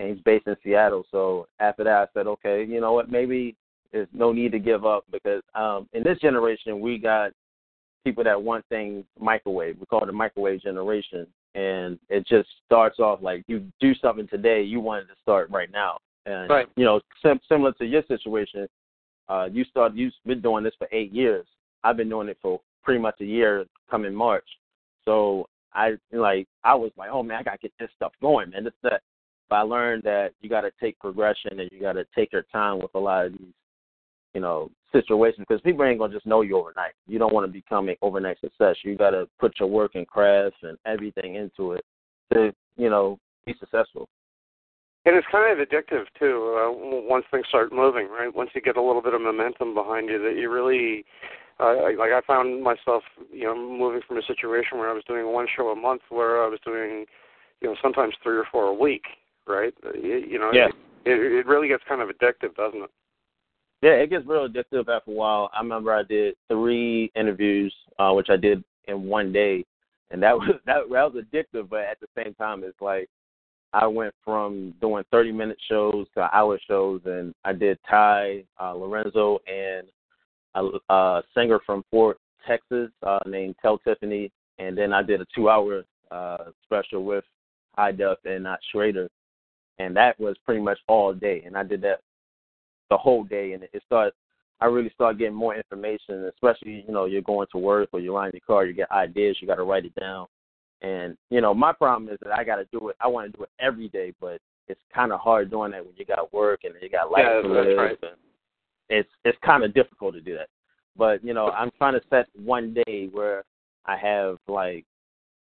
and 0.00 0.08
he's 0.08 0.22
based 0.24 0.46
in 0.46 0.56
Seattle. 0.64 1.04
So 1.12 1.46
after 1.60 1.84
that, 1.84 1.92
I 1.92 2.06
said, 2.14 2.26
okay, 2.26 2.64
you 2.64 2.80
know 2.80 2.94
what? 2.94 3.10
Maybe 3.10 3.54
there's 3.92 4.08
no 4.12 4.32
need 4.32 4.50
to 4.52 4.58
give 4.58 4.86
up 4.86 5.04
because 5.12 5.42
um, 5.54 5.88
in 5.92 6.02
this 6.02 6.18
generation 6.18 6.80
we 6.80 6.98
got 6.98 7.32
people 8.02 8.24
that 8.24 8.42
want 8.42 8.64
things 8.70 9.04
microwave. 9.20 9.76
We 9.78 9.86
call 9.86 10.02
it 10.02 10.06
the 10.06 10.12
microwave 10.12 10.62
generation, 10.62 11.26
and 11.54 11.98
it 12.08 12.26
just 12.26 12.48
starts 12.64 12.98
off 12.98 13.20
like 13.20 13.44
you 13.46 13.70
do 13.78 13.94
something 13.96 14.26
today, 14.26 14.62
you 14.62 14.80
want 14.80 15.04
it 15.04 15.08
to 15.08 15.20
start 15.20 15.50
right 15.50 15.70
now. 15.70 15.98
And 16.24 16.48
right. 16.48 16.66
you 16.76 16.84
know, 16.84 17.00
sim- 17.22 17.40
similar 17.46 17.72
to 17.72 17.84
your 17.84 18.02
situation, 18.08 18.66
uh, 19.28 19.48
you 19.52 19.64
started. 19.64 19.98
You've 19.98 20.14
been 20.24 20.40
doing 20.40 20.64
this 20.64 20.74
for 20.78 20.88
eight 20.92 21.12
years. 21.12 21.46
I've 21.84 21.96
been 21.96 22.08
doing 22.08 22.28
it 22.28 22.38
for 22.40 22.60
pretty 22.82 23.00
much 23.00 23.16
a 23.20 23.24
year, 23.24 23.66
coming 23.90 24.14
March. 24.14 24.46
So 25.04 25.46
I 25.74 25.96
like 26.10 26.46
I 26.64 26.74
was 26.74 26.90
like, 26.96 27.10
oh 27.12 27.22
man, 27.22 27.38
I 27.38 27.42
gotta 27.42 27.58
get 27.58 27.72
this 27.78 27.90
stuff 27.96 28.12
going, 28.22 28.50
man. 28.50 28.64
This 28.64 28.72
that 28.82 29.02
but 29.50 29.56
I 29.56 29.62
learned 29.62 30.04
that 30.04 30.30
you 30.40 30.48
got 30.48 30.60
to 30.62 30.70
take 30.80 30.98
progression 31.00 31.58
and 31.58 31.68
you 31.72 31.80
got 31.80 31.94
to 31.94 32.06
take 32.14 32.32
your 32.32 32.44
time 32.52 32.78
with 32.78 32.94
a 32.94 32.98
lot 32.98 33.26
of 33.26 33.32
these, 33.32 33.52
you 34.32 34.40
know, 34.40 34.70
situations 34.92 35.44
because 35.46 35.60
people 35.60 35.84
ain't 35.84 35.98
gonna 35.98 36.14
just 36.14 36.26
know 36.26 36.42
you 36.42 36.56
overnight. 36.56 36.92
You 37.08 37.18
don't 37.18 37.34
want 37.34 37.46
to 37.46 37.52
become 37.52 37.88
an 37.88 37.96
overnight 38.00 38.38
success. 38.40 38.76
You 38.84 38.96
got 38.96 39.10
to 39.10 39.28
put 39.40 39.58
your 39.58 39.68
work 39.68 39.96
and 39.96 40.06
craft 40.06 40.56
and 40.62 40.78
everything 40.86 41.34
into 41.34 41.72
it 41.72 41.84
to, 42.32 42.52
you 42.76 42.88
know, 42.88 43.18
be 43.44 43.54
successful. 43.58 44.08
And 45.04 45.16
it's 45.16 45.26
kind 45.32 45.50
of 45.50 45.66
addictive 45.66 46.04
too. 46.18 46.56
Uh, 46.56 46.70
once 47.08 47.24
things 47.30 47.46
start 47.48 47.72
moving, 47.72 48.08
right? 48.08 48.34
Once 48.34 48.50
you 48.54 48.60
get 48.60 48.76
a 48.76 48.82
little 48.82 49.02
bit 49.02 49.14
of 49.14 49.20
momentum 49.20 49.74
behind 49.74 50.08
you, 50.08 50.22
that 50.22 50.38
you 50.38 50.50
really, 50.50 51.04
uh, 51.58 51.74
like 51.98 52.12
I 52.12 52.20
found 52.24 52.62
myself, 52.62 53.02
you 53.32 53.44
know, 53.44 53.56
moving 53.56 54.02
from 54.06 54.18
a 54.18 54.22
situation 54.22 54.78
where 54.78 54.90
I 54.90 54.92
was 54.92 55.04
doing 55.08 55.32
one 55.32 55.46
show 55.56 55.68
a 55.68 55.76
month, 55.76 56.02
where 56.10 56.44
I 56.44 56.48
was 56.48 56.60
doing, 56.64 57.06
you 57.60 57.68
know, 57.68 57.76
sometimes 57.82 58.14
three 58.22 58.36
or 58.36 58.46
four 58.52 58.66
a 58.66 58.74
week 58.74 59.04
right? 59.50 59.74
You, 59.94 60.16
you 60.16 60.38
know, 60.38 60.50
yeah. 60.52 60.68
it, 61.04 61.12
it 61.20 61.46
really 61.46 61.68
gets 61.68 61.82
kind 61.88 62.00
of 62.00 62.08
addictive, 62.08 62.54
doesn't 62.56 62.82
it? 62.82 62.90
Yeah, 63.82 63.92
it 63.92 64.10
gets 64.10 64.26
real 64.26 64.46
addictive 64.46 64.88
after 64.88 65.10
a 65.10 65.14
while. 65.14 65.50
I 65.54 65.60
remember 65.60 65.94
I 65.94 66.02
did 66.02 66.34
three 66.48 67.10
interviews, 67.14 67.74
uh, 67.98 68.12
which 68.12 68.28
I 68.28 68.36
did 68.36 68.62
in 68.88 69.04
one 69.04 69.32
day, 69.32 69.64
and 70.10 70.22
that 70.22 70.34
was 70.38 70.50
that, 70.66 70.82
that 70.90 71.12
was 71.14 71.24
addictive. 71.24 71.68
But 71.70 71.80
at 71.80 71.98
the 72.00 72.08
same 72.16 72.34
time, 72.34 72.62
it's 72.62 72.80
like 72.80 73.08
I 73.72 73.86
went 73.86 74.14
from 74.24 74.74
doing 74.80 75.04
30 75.10 75.32
minute 75.32 75.58
shows 75.68 76.06
to 76.14 76.28
hour 76.36 76.58
shows, 76.68 77.00
and 77.06 77.34
I 77.44 77.52
did 77.52 77.78
Ty 77.88 78.44
uh, 78.60 78.74
Lorenzo 78.74 79.38
and 79.46 79.86
a, 80.54 80.92
a 80.92 81.22
singer 81.34 81.60
from 81.64 81.84
Fort 81.90 82.18
Texas 82.46 82.90
uh, 83.06 83.20
named 83.26 83.54
Tell 83.62 83.78
Tiffany, 83.78 84.30
and 84.58 84.76
then 84.76 84.92
I 84.92 85.02
did 85.02 85.20
a 85.20 85.26
two 85.34 85.48
hour 85.48 85.84
uh, 86.10 86.50
special 86.64 87.04
with 87.04 87.24
High 87.76 87.92
Def 87.92 88.18
and 88.24 88.44
Not 88.44 88.58
Schrader 88.70 89.08
and 89.80 89.96
that 89.96 90.20
was 90.20 90.36
pretty 90.44 90.60
much 90.60 90.78
all 90.88 91.12
day. 91.14 91.42
And 91.46 91.56
I 91.56 91.62
did 91.62 91.80
that 91.82 92.00
the 92.90 92.98
whole 92.98 93.24
day, 93.24 93.52
and 93.52 93.62
it 93.62 93.82
started. 93.86 94.12
I 94.62 94.66
really 94.66 94.90
started 94.90 95.18
getting 95.18 95.34
more 95.34 95.56
information, 95.56 96.30
especially 96.34 96.84
you 96.86 96.92
know 96.92 97.06
you're 97.06 97.22
going 97.22 97.46
to 97.52 97.58
work 97.58 97.88
or 97.92 98.00
you're 98.00 98.14
riding 98.14 98.38
your 98.38 98.46
car, 98.46 98.66
you 98.66 98.74
get 98.74 98.90
ideas, 98.90 99.38
you 99.40 99.46
got 99.46 99.54
to 99.54 99.62
write 99.62 99.86
it 99.86 99.94
down. 99.98 100.26
And 100.82 101.16
you 101.30 101.40
know 101.40 101.54
my 101.54 101.72
problem 101.72 102.12
is 102.12 102.18
that 102.22 102.38
I 102.38 102.44
got 102.44 102.56
to 102.56 102.66
do 102.70 102.90
it. 102.90 102.96
I 103.00 103.08
want 103.08 103.32
to 103.32 103.36
do 103.36 103.44
it 103.44 103.50
every 103.58 103.88
day, 103.88 104.12
but 104.20 104.38
it's 104.68 104.80
kind 104.94 105.12
of 105.12 105.20
hard 105.20 105.50
doing 105.50 105.72
that 105.72 105.84
when 105.84 105.94
you 105.96 106.04
got 106.04 106.32
work 106.32 106.60
and 106.64 106.74
you 106.80 106.90
got 106.90 107.10
life 107.10 107.24
yeah, 107.26 107.42
to 107.42 107.48
live. 107.48 107.78
Right. 107.78 107.98
And 108.02 108.12
it's 108.90 109.08
it's 109.24 109.38
kind 109.44 109.64
of 109.64 109.72
difficult 109.72 110.14
to 110.14 110.20
do 110.20 110.36
that. 110.36 110.48
But 110.96 111.24
you 111.24 111.32
know 111.32 111.50
I'm 111.50 111.70
trying 111.78 111.94
to 111.94 112.02
set 112.10 112.26
one 112.36 112.74
day 112.74 113.08
where 113.12 113.44
I 113.86 113.96
have 113.96 114.36
like 114.46 114.84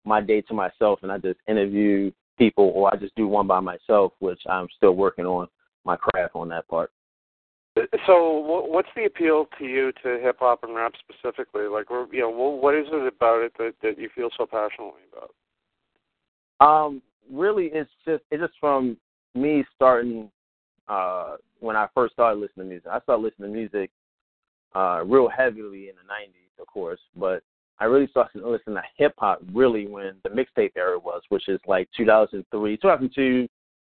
my 0.03 0.19
day 0.19 0.41
to 0.41 0.53
myself 0.53 1.00
and 1.01 1.12
I 1.12 1.17
just 1.17 1.39
interview 1.48 2.12
people, 2.38 2.72
or 2.75 2.94
I 2.94 2.98
just 2.98 3.15
do 3.15 3.27
one 3.27 3.48
by 3.48 3.60
myself, 3.60 4.13
which 4.20 4.41
I'm 4.50 4.67
still 4.75 4.94
working 4.94 5.25
on 5.25 5.48
my 5.86 5.96
craft 5.96 6.36
on 6.36 6.50
that 6.50 6.67
part. 6.67 6.91
So, 8.08 8.63
what's 8.67 8.88
the 8.96 9.06
appeal 9.06 9.48
to 9.60 9.65
you 9.65 9.91
to 10.03 10.20
hip 10.22 10.38
hop 10.39 10.63
and 10.63 10.75
rap 10.75 10.94
specifically? 10.98 11.67
Like, 11.67 11.86
you 12.12 12.22
know, 12.22 12.29
what 12.29 12.74
is 12.74 12.88
it 12.91 13.08
about 13.08 13.44
it 13.44 13.53
that 13.60 13.74
that 13.84 14.00
you 14.00 14.10
feel 14.15 14.29
so 14.36 14.48
passionately 14.48 15.01
about? 15.12 15.34
Um, 16.60 17.01
really, 17.32 17.67
it's 17.67 17.89
just 18.06 18.24
it's 18.32 18.41
just 18.41 18.53
from 18.60 18.98
me 19.36 19.63
starting 19.75 20.32
uh 20.88 21.36
when 21.60 21.75
I 21.75 21.88
first 21.94 22.13
started 22.13 22.39
listening 22.39 22.65
to 22.65 22.70
music. 22.70 22.88
I 22.91 23.00
started 23.01 23.22
listening 23.22 23.51
to 23.51 23.58
music 23.58 23.91
uh 24.75 25.03
real 25.06 25.29
heavily 25.29 25.89
in 25.89 25.96
the 25.96 26.12
'90s, 26.12 26.60
of 26.60 26.67
course, 26.67 27.00
but 27.15 27.44
I 27.79 27.86
really 27.86 28.07
started 28.07 28.39
to 28.39 28.50
listen 28.50 28.74
to 28.74 28.81
hip 28.98 29.13
hop 29.17 29.41
really 29.53 29.88
when 29.88 30.15
the 30.24 30.29
mixtape 30.29 30.72
era 30.75 30.98
was, 30.98 31.22
which 31.29 31.48
is 31.48 31.60
like 31.67 31.88
2003, 31.96 32.77
2002 32.77 33.48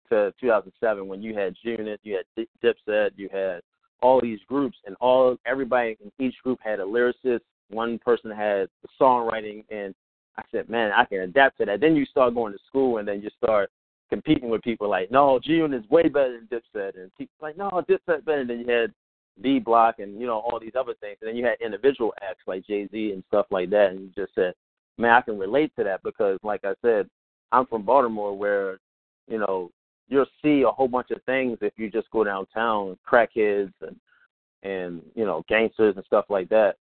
to 0.10 0.34
2007, 0.40 1.08
when 1.08 1.22
you 1.22 1.36
had 1.36 1.56
Unit, 1.62 2.00
you 2.04 2.18
had 2.18 2.48
Dipset, 2.64 3.12
you 3.16 3.30
had 3.32 3.62
all 4.02 4.22
these 4.22 4.40
groups, 4.48 4.78
and 4.86 4.96
all 5.00 5.38
everybody 5.46 5.98
in 6.04 6.26
each 6.26 6.36
group 6.44 6.60
had 6.62 6.80
a 6.80 6.84
lyricist. 6.84 7.42
One 7.70 7.98
person 8.00 8.32
had 8.32 8.68
the 8.82 8.90
songwriting, 9.00 9.64
and 9.70 9.96
I 10.38 10.44
said, 10.52 10.70
man, 10.70 10.92
I 10.96 11.06
can 11.06 11.20
adapt 11.20 11.58
to 11.60 11.66
that. 11.66 11.80
Then 11.80 11.96
you 11.96 12.06
start 12.06 12.36
going 12.36 12.54
to 12.54 12.60
school, 12.68 12.98
and 12.98 13.08
then 13.08 13.22
you 13.22 13.30
start 13.42 13.70
competing 14.10 14.50
with 14.50 14.62
people 14.62 14.90
like, 14.90 15.10
no, 15.10 15.40
G 15.44 15.54
is 15.54 15.90
way 15.90 16.08
better 16.08 16.40
than 16.40 16.48
Dipset, 16.48 16.98
and 17.00 17.12
people 17.18 17.34
like, 17.42 17.58
no, 17.58 17.70
Dipset 17.90 18.26
better. 18.26 18.46
Then 18.46 18.60
you 18.60 18.74
had 18.74 18.94
D 19.42 19.60
Block 19.60 20.00
and 20.00 20.20
you 20.20 20.28
know 20.28 20.40
all 20.40 20.60
these 20.60 20.76
other 20.78 20.94
things, 21.02 21.18
and 21.22 21.30
then 21.30 21.36
you 21.36 21.46
had 21.46 21.58
individual 21.64 22.14
acts 22.22 22.44
like 22.48 22.66
Jay 22.66 22.88
Z 22.92 23.12
and 23.12 23.24
stuff 23.28 23.48
like 23.50 23.70
that, 23.72 23.92
and 23.92 24.02
you 24.02 24.12
just 24.16 24.36
said, 24.36 24.54
man, 24.98 25.12
I 25.12 25.22
can 25.22 25.40
relate 25.40 25.72
to 25.78 25.84
that 25.84 26.04
because, 26.04 26.38
like 26.44 26.62
I 26.64 26.74
said, 26.82 27.10
I'm 27.52 27.66
from 27.66 27.84
Baltimore, 27.84 28.38
where 28.38 28.80
you 29.28 29.40
know 29.40 29.72
you'll 30.08 30.26
see 30.44 30.62
a 30.62 30.72
whole 30.72 30.88
bunch 30.88 31.12
of 31.12 31.24
things 31.24 31.58
if 31.62 31.74
you 31.78 31.90
just 31.90 32.10
go 32.12 32.24
downtown, 32.24 32.98
crackheads 33.10 33.74
and 33.82 33.96
and 34.64 35.02
you 35.16 35.26
know 35.26 35.44
gangsters 35.50 35.96
and 35.96 36.06
stuff 36.06 36.26
like 36.30 36.50
that, 36.50 36.76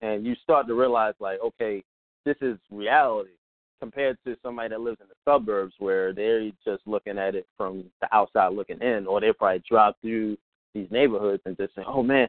and 0.00 0.26
you 0.26 0.34
start 0.42 0.66
to 0.66 0.74
realize 0.74 1.14
like, 1.20 1.38
okay, 1.40 1.82
this 2.24 2.36
is 2.40 2.58
reality 2.70 3.30
compared 3.80 4.16
to 4.24 4.36
somebody 4.44 4.68
that 4.68 4.80
lives 4.80 4.98
in 5.00 5.08
the 5.08 5.30
suburbs 5.30 5.74
where 5.80 6.12
they're 6.12 6.50
just 6.64 6.86
looking 6.86 7.18
at 7.18 7.34
it 7.34 7.46
from 7.56 7.84
the 8.00 8.14
outside 8.14 8.52
looking 8.52 8.80
in, 8.80 9.06
or 9.06 9.20
they 9.20 9.32
probably 9.32 9.62
drive 9.68 9.94
through 10.00 10.36
these 10.74 10.88
neighborhoods 10.90 11.42
and 11.46 11.56
just 11.56 11.74
say, 11.74 11.82
"Oh 11.86 12.02
man, 12.02 12.28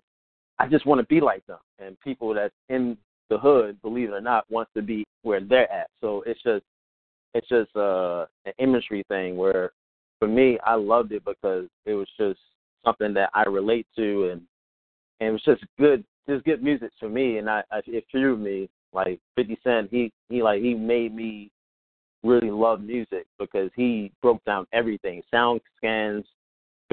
I 0.59 0.67
just 0.67 0.85
want 0.85 0.99
to 0.99 1.07
be 1.07 1.21
like 1.21 1.45
them." 1.47 1.59
And 1.79 1.99
people 2.01 2.33
that's 2.33 2.53
in 2.69 2.97
the 3.29 3.37
hood, 3.37 3.81
believe 3.81 4.09
it 4.09 4.13
or 4.13 4.21
not, 4.21 4.49
wants 4.49 4.71
to 4.75 4.81
be 4.81 5.05
where 5.23 5.41
they're 5.41 5.71
at. 5.71 5.89
So 6.01 6.23
it's 6.25 6.41
just 6.43 6.63
it's 7.33 7.47
just 7.47 7.75
uh, 7.75 8.25
an 8.45 8.53
imagery 8.59 9.03
thing 9.09 9.37
where 9.37 9.71
for 10.23 10.27
me, 10.29 10.57
I 10.65 10.75
loved 10.75 11.11
it 11.11 11.25
because 11.25 11.67
it 11.85 11.93
was 11.93 12.07
just 12.17 12.39
something 12.85 13.13
that 13.13 13.29
I 13.33 13.43
relate 13.43 13.85
to, 13.97 14.29
and 14.31 14.41
and 15.19 15.29
it 15.29 15.31
was 15.33 15.43
just 15.43 15.63
good, 15.77 16.05
just 16.29 16.45
good 16.45 16.63
music 16.63 16.91
for 16.97 17.09
me, 17.09 17.39
and 17.39 17.49
I, 17.49 17.61
I 17.71 17.81
it 17.87 18.05
threw 18.09 18.37
me 18.37 18.69
like 18.93 19.19
Fifty 19.35 19.57
Cent. 19.65 19.89
He 19.91 20.13
he 20.29 20.41
like 20.41 20.61
he 20.61 20.75
made 20.75 21.13
me 21.13 21.51
really 22.23 22.51
love 22.51 22.79
music 22.79 23.25
because 23.37 23.69
he 23.75 24.13
broke 24.21 24.41
down 24.45 24.65
everything, 24.71 25.21
sound 25.29 25.59
scans, 25.75 26.23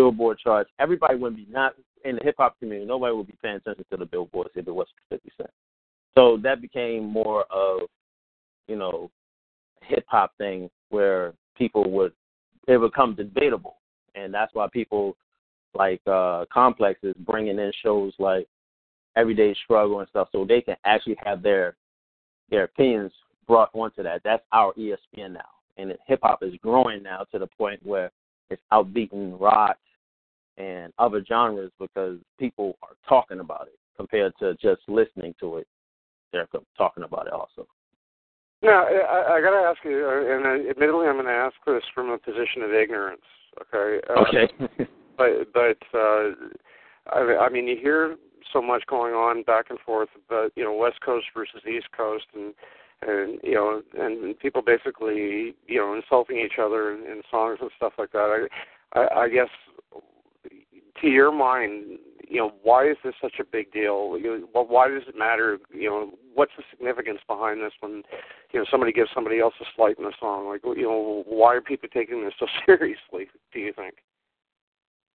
Billboard 0.01 0.39
charts. 0.39 0.71
Everybody 0.79 1.17
would 1.17 1.37
be 1.37 1.47
not 1.51 1.75
in 2.07 2.17
the 2.17 2.23
hip 2.25 2.37
hop 2.39 2.59
community. 2.59 2.89
Nobody 2.89 3.15
would 3.15 3.27
be 3.27 3.37
paying 3.43 3.57
attention 3.57 3.85
to 3.91 3.99
the 3.99 4.07
billboards 4.07 4.49
if 4.55 4.67
it 4.67 4.71
wasn't 4.71 4.97
Fifty 5.11 5.31
Cent. 5.37 5.51
So 6.15 6.39
that 6.43 6.63
became 6.63 7.05
more 7.05 7.45
of, 7.51 7.81
you 8.67 8.77
know, 8.77 9.11
hip 9.83 10.07
hop 10.09 10.33
thing 10.39 10.71
where 10.89 11.35
people 11.55 11.91
would 11.91 12.13
it 12.67 12.79
would 12.79 12.93
become 12.93 13.15
debatable, 13.15 13.77
and 14.15 14.33
that's 14.33 14.55
why 14.55 14.69
people 14.73 15.19
like 15.75 16.01
uh 16.07 16.47
Complex's 16.51 17.15
bringing 17.27 17.59
in 17.59 17.71
shows 17.83 18.15
like 18.19 18.49
Everyday 19.17 19.55
Struggle 19.65 20.01
and 20.01 20.09
stuff, 20.09 20.29
so 20.33 20.47
they 20.47 20.63
can 20.63 20.77
actually 20.87 21.19
have 21.23 21.43
their 21.43 21.77
their 22.49 22.65
opinions 22.65 23.13
brought 23.47 23.69
onto 23.75 24.03
that. 24.03 24.23
That's 24.25 24.43
our 24.51 24.73
ESPN 24.79 25.35
now, 25.35 25.51
and 25.77 25.95
hip 26.07 26.21
hop 26.23 26.43
is 26.43 26.55
growing 26.63 27.03
now 27.03 27.27
to 27.33 27.39
the 27.39 27.49
point 27.49 27.85
where 27.85 28.11
it's 28.49 28.63
outbeating 28.73 29.39
rock 29.39 29.77
and 30.57 30.93
other 30.99 31.25
genres 31.27 31.73
because 31.79 32.19
people 32.39 32.77
are 32.83 32.97
talking 33.09 33.41
about 33.41 33.67
it 33.67 33.79
compared 33.97 34.33
to 34.39 34.55
just 34.55 34.83
listening 34.89 35.35
to 35.41 35.59
it. 35.59 35.67
They're 36.33 36.49
talking 36.77 37.05
about 37.05 37.27
it 37.27 37.33
also. 37.33 37.67
Now, 38.63 38.85
I, 38.85 39.37
I 39.37 39.41
got 39.41 39.51
to 39.51 39.67
ask 39.67 39.79
you, 39.85 40.07
uh, 40.07 40.37
and 40.37 40.47
I, 40.47 40.71
admittedly, 40.71 41.07
I'm 41.07 41.15
going 41.15 41.25
to 41.25 41.33
ask 41.33 41.55
this 41.67 41.83
from 41.95 42.11
a 42.11 42.19
position 42.19 42.63
of 42.63 42.73
ignorance. 42.73 43.23
Okay. 43.61 44.01
Uh, 44.09 44.21
okay. 44.21 44.89
but 45.17 45.53
but 45.53 45.99
uh, 45.99 46.31
I, 47.13 47.47
I 47.47 47.49
mean, 47.49 47.67
you 47.67 47.77
hear 47.81 48.17
so 48.53 48.61
much 48.61 48.85
going 48.87 49.15
on 49.15 49.43
back 49.45 49.67
and 49.71 49.79
forth, 49.81 50.09
but 50.29 50.53
you 50.57 50.65
know, 50.65 50.75
West 50.75 51.01
Coast 51.05 51.27
versus 51.35 51.63
East 51.67 51.89
Coast, 51.97 52.27
and 52.35 52.55
and 53.03 53.41
you 53.43 53.55
know, 53.55 53.83
and 53.99 54.39
people 54.39 54.63
basically 54.63 55.55
you 55.67 55.79
know 55.79 55.95
insulting 55.95 56.39
each 56.39 56.59
other 56.61 56.95
in, 56.95 57.01
in 57.11 57.23
songs 57.31 57.59
and 57.61 57.71
stuff 57.77 57.95
like 57.99 58.13
that. 58.13 58.47
I, 58.95 59.01
I, 59.01 59.21
I 59.23 59.29
guess 59.29 59.49
to 61.01 61.09
your 61.09 61.33
mind, 61.33 61.99
you 62.29 62.37
know, 62.37 62.53
why 62.63 62.89
is 62.89 62.97
this 63.05 63.15
such 63.21 63.35
a 63.41 63.45
big 63.45 63.73
deal? 63.73 64.17
You 64.19 64.49
know, 64.55 64.63
why 64.65 64.89
does 64.89 65.03
it 65.09 65.19
matter? 65.19 65.59
You 65.73 65.91
know, 65.91 66.11
what's 66.35 66.53
the 66.57 66.63
significance 66.71 67.19
behind 67.27 67.61
this 67.61 67.73
when, 67.81 68.03
you 68.53 68.61
know, 68.61 68.67
somebody 68.71 68.93
gives 68.93 69.11
somebody 69.15 69.41
else 69.41 69.55
a 69.61 69.65
slight 69.77 69.99
in 69.99 70.05
a 70.05 70.13
song? 70.21 70.49
Like, 70.49 70.61
you 70.65 70.85
know, 70.85 71.25
why 71.27 71.57
are 71.57 71.61
people 71.61 71.89
taking 71.93 72.23
this 72.25 72.35
so 72.39 72.47
seriously? 72.67 73.29
Do 73.53 73.59
you 73.59 73.73
think? 73.73 73.95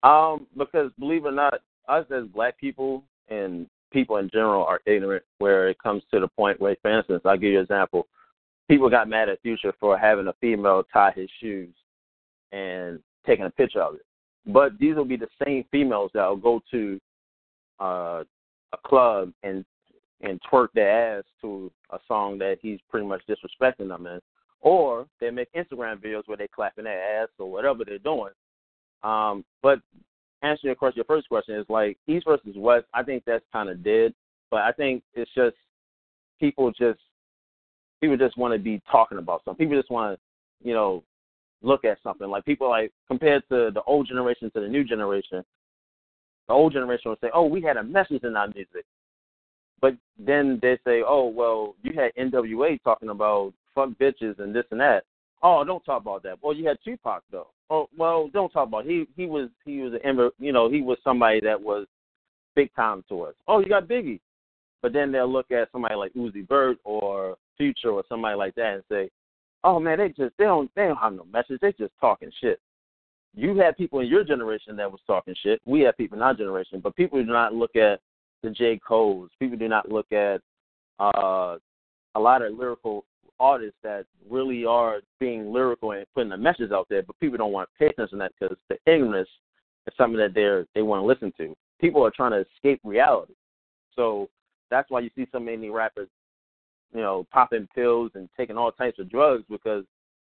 Um, 0.04 0.48
because 0.58 0.92
believe 1.00 1.26
it 1.26 1.30
or 1.30 1.32
not, 1.32 1.62
us 1.88 2.06
as 2.12 2.26
black 2.28 2.60
people 2.60 3.04
and 3.30 3.68
people 3.92 4.18
in 4.18 4.30
general 4.30 4.66
are 4.66 4.82
ignorant. 4.86 5.24
Where 5.40 5.70
it 5.70 5.80
comes 5.82 6.04
to 6.12 6.20
the 6.20 6.28
point 6.28 6.60
where, 6.60 6.76
for 6.82 6.96
instance, 6.96 7.22
I'll 7.26 7.38
give 7.38 7.52
you 7.52 7.60
an 7.60 7.64
example. 7.64 8.08
People 8.68 8.90
got 8.90 9.08
mad 9.08 9.30
at 9.30 9.42
Future 9.42 9.74
for 9.80 9.98
having 9.98 10.28
a 10.28 10.34
female 10.42 10.84
tie 10.92 11.14
his 11.16 11.30
shoes 11.40 11.74
and 12.52 13.00
taking 13.26 13.46
a 13.46 13.50
picture 13.50 13.82
of 13.82 13.96
it. 13.96 14.06
But 14.48 14.78
these 14.80 14.96
will 14.96 15.06
be 15.06 15.18
the 15.18 15.28
same 15.44 15.66
females 15.72 16.12
that 16.14 16.28
will 16.28 16.36
go 16.38 16.62
to 16.72 17.00
uh, 17.80 18.24
a 18.74 18.78
club 18.86 19.32
and 19.44 19.66
and 20.22 20.40
twerk 20.50 20.70
their 20.74 21.18
ass 21.18 21.24
to 21.42 21.72
a 21.92 22.00
song 22.08 22.38
that 22.40 22.58
he's 22.62 22.80
pretty 22.90 23.06
much 23.06 23.22
disrespecting 23.28 23.90
them 23.90 24.08
in, 24.08 24.20
or 24.62 25.06
they 25.20 25.30
make 25.30 25.52
Instagram 25.54 26.02
videos 26.02 26.24
where 26.26 26.38
they 26.38 26.48
clapping 26.48 26.86
their 26.86 27.22
ass 27.22 27.30
or 27.38 27.52
whatever 27.52 27.84
they're 27.84 27.98
doing. 28.00 28.32
Um, 29.04 29.44
but 29.62 29.80
answering 30.42 30.70
your 30.70 30.76
question, 30.76 30.98
your 30.98 31.06
first 31.06 31.28
question 31.28 31.56
is 31.56 31.66
like 31.70 31.98
East 32.08 32.26
versus 32.28 32.56
West. 32.56 32.86
I 32.94 33.04
think 33.04 33.24
that's 33.26 33.44
kind 33.52 33.70
of 33.70 33.84
dead, 33.84 34.14
but 34.50 34.62
I 34.62 34.72
think 34.72 35.04
it's 35.14 35.30
just 35.36 35.58
people 36.40 36.72
just 36.72 37.00
people 38.02 38.18
just 38.18 38.38
want 38.38 38.54
to 38.54 38.60
be 38.60 38.82
talking 38.92 39.18
about 39.18 39.42
something. 39.44 39.66
People 39.66 39.80
just 39.80 39.92
want 39.92 40.18
to, 40.18 40.68
you 40.68 40.74
know, 40.74 41.04
look 41.66 41.84
at 41.84 41.98
something. 42.04 42.30
Like 42.30 42.46
people 42.46 42.70
like 42.70 42.92
compared 43.08 43.44
to 43.50 43.72
the 43.74 43.82
old 43.86 44.08
generation 44.08 44.52
to 44.52 44.62
the 44.62 44.68
new 44.68 44.84
generation, 44.84 45.44
the 46.48 46.54
old 46.54 46.74
generation 46.74 47.10
would 47.10 47.20
say, 47.20 47.30
"Oh, 47.34 47.46
we 47.46 47.62
had 47.62 47.78
a 47.78 47.84
message 47.84 48.24
in 48.24 48.36
our 48.36 48.48
music," 48.48 48.86
but 49.82 49.96
then 50.18 50.60
they 50.62 50.78
say, 50.86 51.02
"Oh, 51.06 51.28
well, 51.28 51.76
you 51.84 51.94
had 51.94 52.14
NWA 52.16 52.82
talking 52.84 53.10
about 53.10 53.54
fuck 53.74 53.90
bitches 54.02 54.40
and 54.40 54.56
this 54.56 54.66
and 54.72 54.80
that." 54.80 55.04
Oh, 55.42 55.64
don't 55.64 55.84
talk 55.84 56.02
about 56.02 56.24
that. 56.24 56.38
Well, 56.42 56.56
you 56.56 56.68
had 56.68 56.78
Tupac 56.84 57.24
though. 57.32 57.48
Oh, 57.70 57.90
well, 57.98 58.30
don't 58.32 58.52
talk 58.52 58.68
about 58.68 58.86
it. 58.86 58.90
he. 59.16 59.24
He 59.24 59.28
was 59.28 59.50
he 59.66 59.82
was 59.82 59.94
a 59.94 60.30
you 60.40 60.52
know 60.52 60.70
he 60.70 60.82
was 60.82 60.98
somebody 61.04 61.40
that 61.42 61.60
was 61.60 61.88
big 62.56 62.74
time 62.76 63.04
to 63.10 63.24
us. 63.24 63.36
Oh, 63.48 63.60
you 63.60 63.68
got 63.68 63.88
Biggie, 63.88 64.20
but 64.82 64.94
then 64.94 65.12
they'll 65.12 65.32
look 65.32 65.52
at 65.52 65.72
somebody 65.72 65.96
like 65.96 66.14
Uzi 66.14 66.48
Vert 66.48 66.78
or 66.84 67.36
Future 67.58 67.90
or 67.90 68.04
somebody 68.08 68.36
like 68.36 68.56
that 68.56 68.76
and 68.76 68.84
say, 68.90 69.10
oh 69.66 69.80
man, 69.80 69.98
they 69.98 70.10
just 70.10 70.38
they 70.38 70.46
don't 70.46 70.72
they 70.76 70.84
don't 70.84 70.96
have 70.98 71.14
no 71.14 71.26
message. 71.34 71.60
They 71.62 71.74
just 71.74 71.92
talking 72.00 72.32
shit. 72.40 72.62
You 73.34 73.58
had 73.58 73.76
people 73.76 74.00
in 74.00 74.08
your 74.08 74.24
generation 74.24 74.78
that 74.78 74.90
was 74.90 75.02
talking 75.06 75.36
shit. 75.44 75.60
We 75.66 75.82
have 75.82 75.98
people 75.98 76.18
in 76.18 76.24
our 76.24 76.34
generation, 76.34 76.80
but 76.80 76.96
people 76.96 77.22
do 77.22 77.30
not 77.30 77.54
look 77.54 77.76
at 77.76 78.00
the 78.44 78.52
J. 78.52 78.80
Cole's. 78.88 79.30
People 79.40 79.58
do 79.58 79.68
not 79.68 79.92
look 79.92 80.10
at 80.14 80.40
uh, 81.00 81.58
a 82.14 82.20
lot 82.20 82.42
of 82.42 82.54
lyrical 82.54 83.04
artists 83.38 83.78
that 83.84 84.06
really 84.30 84.64
are 84.64 85.02
being 85.20 85.52
lyrical 85.52 85.92
and 85.92 86.06
putting 86.14 86.30
the 86.30 86.38
message 86.38 86.72
out 86.72 86.88
there, 86.90 87.04
but 87.04 87.20
people 87.20 87.38
don't 87.38 87.52
want 87.52 87.68
to 87.68 87.78
pay 87.78 87.88
attention 87.88 88.20
to 88.20 88.24
that 88.24 88.32
because 88.40 88.56
the 88.70 88.78
ignorance 88.90 89.28
is 89.88 89.94
something 89.98 90.20
that 90.20 90.34
they're 90.34 90.66
they 90.76 90.82
want 90.82 91.02
to 91.02 91.06
listen 91.06 91.34
to. 91.38 91.54
People 91.82 92.06
are 92.06 92.12
trying 92.16 92.32
to 92.32 92.46
escape 92.54 92.80
reality, 92.86 93.34
so 93.96 94.30
that's 94.70 94.90
why 94.90 95.02
you 95.02 95.10
see 95.16 95.28
so 95.32 95.40
many 95.40 95.70
rappers 95.70 96.08
you 96.94 97.02
know, 97.02 97.26
popping 97.32 97.68
pills 97.74 98.12
and 98.16 98.30
taking 98.38 98.58
all 98.58 98.72
types 98.72 99.00
of 99.00 99.10
drugs 99.10 99.44
because 99.50 99.84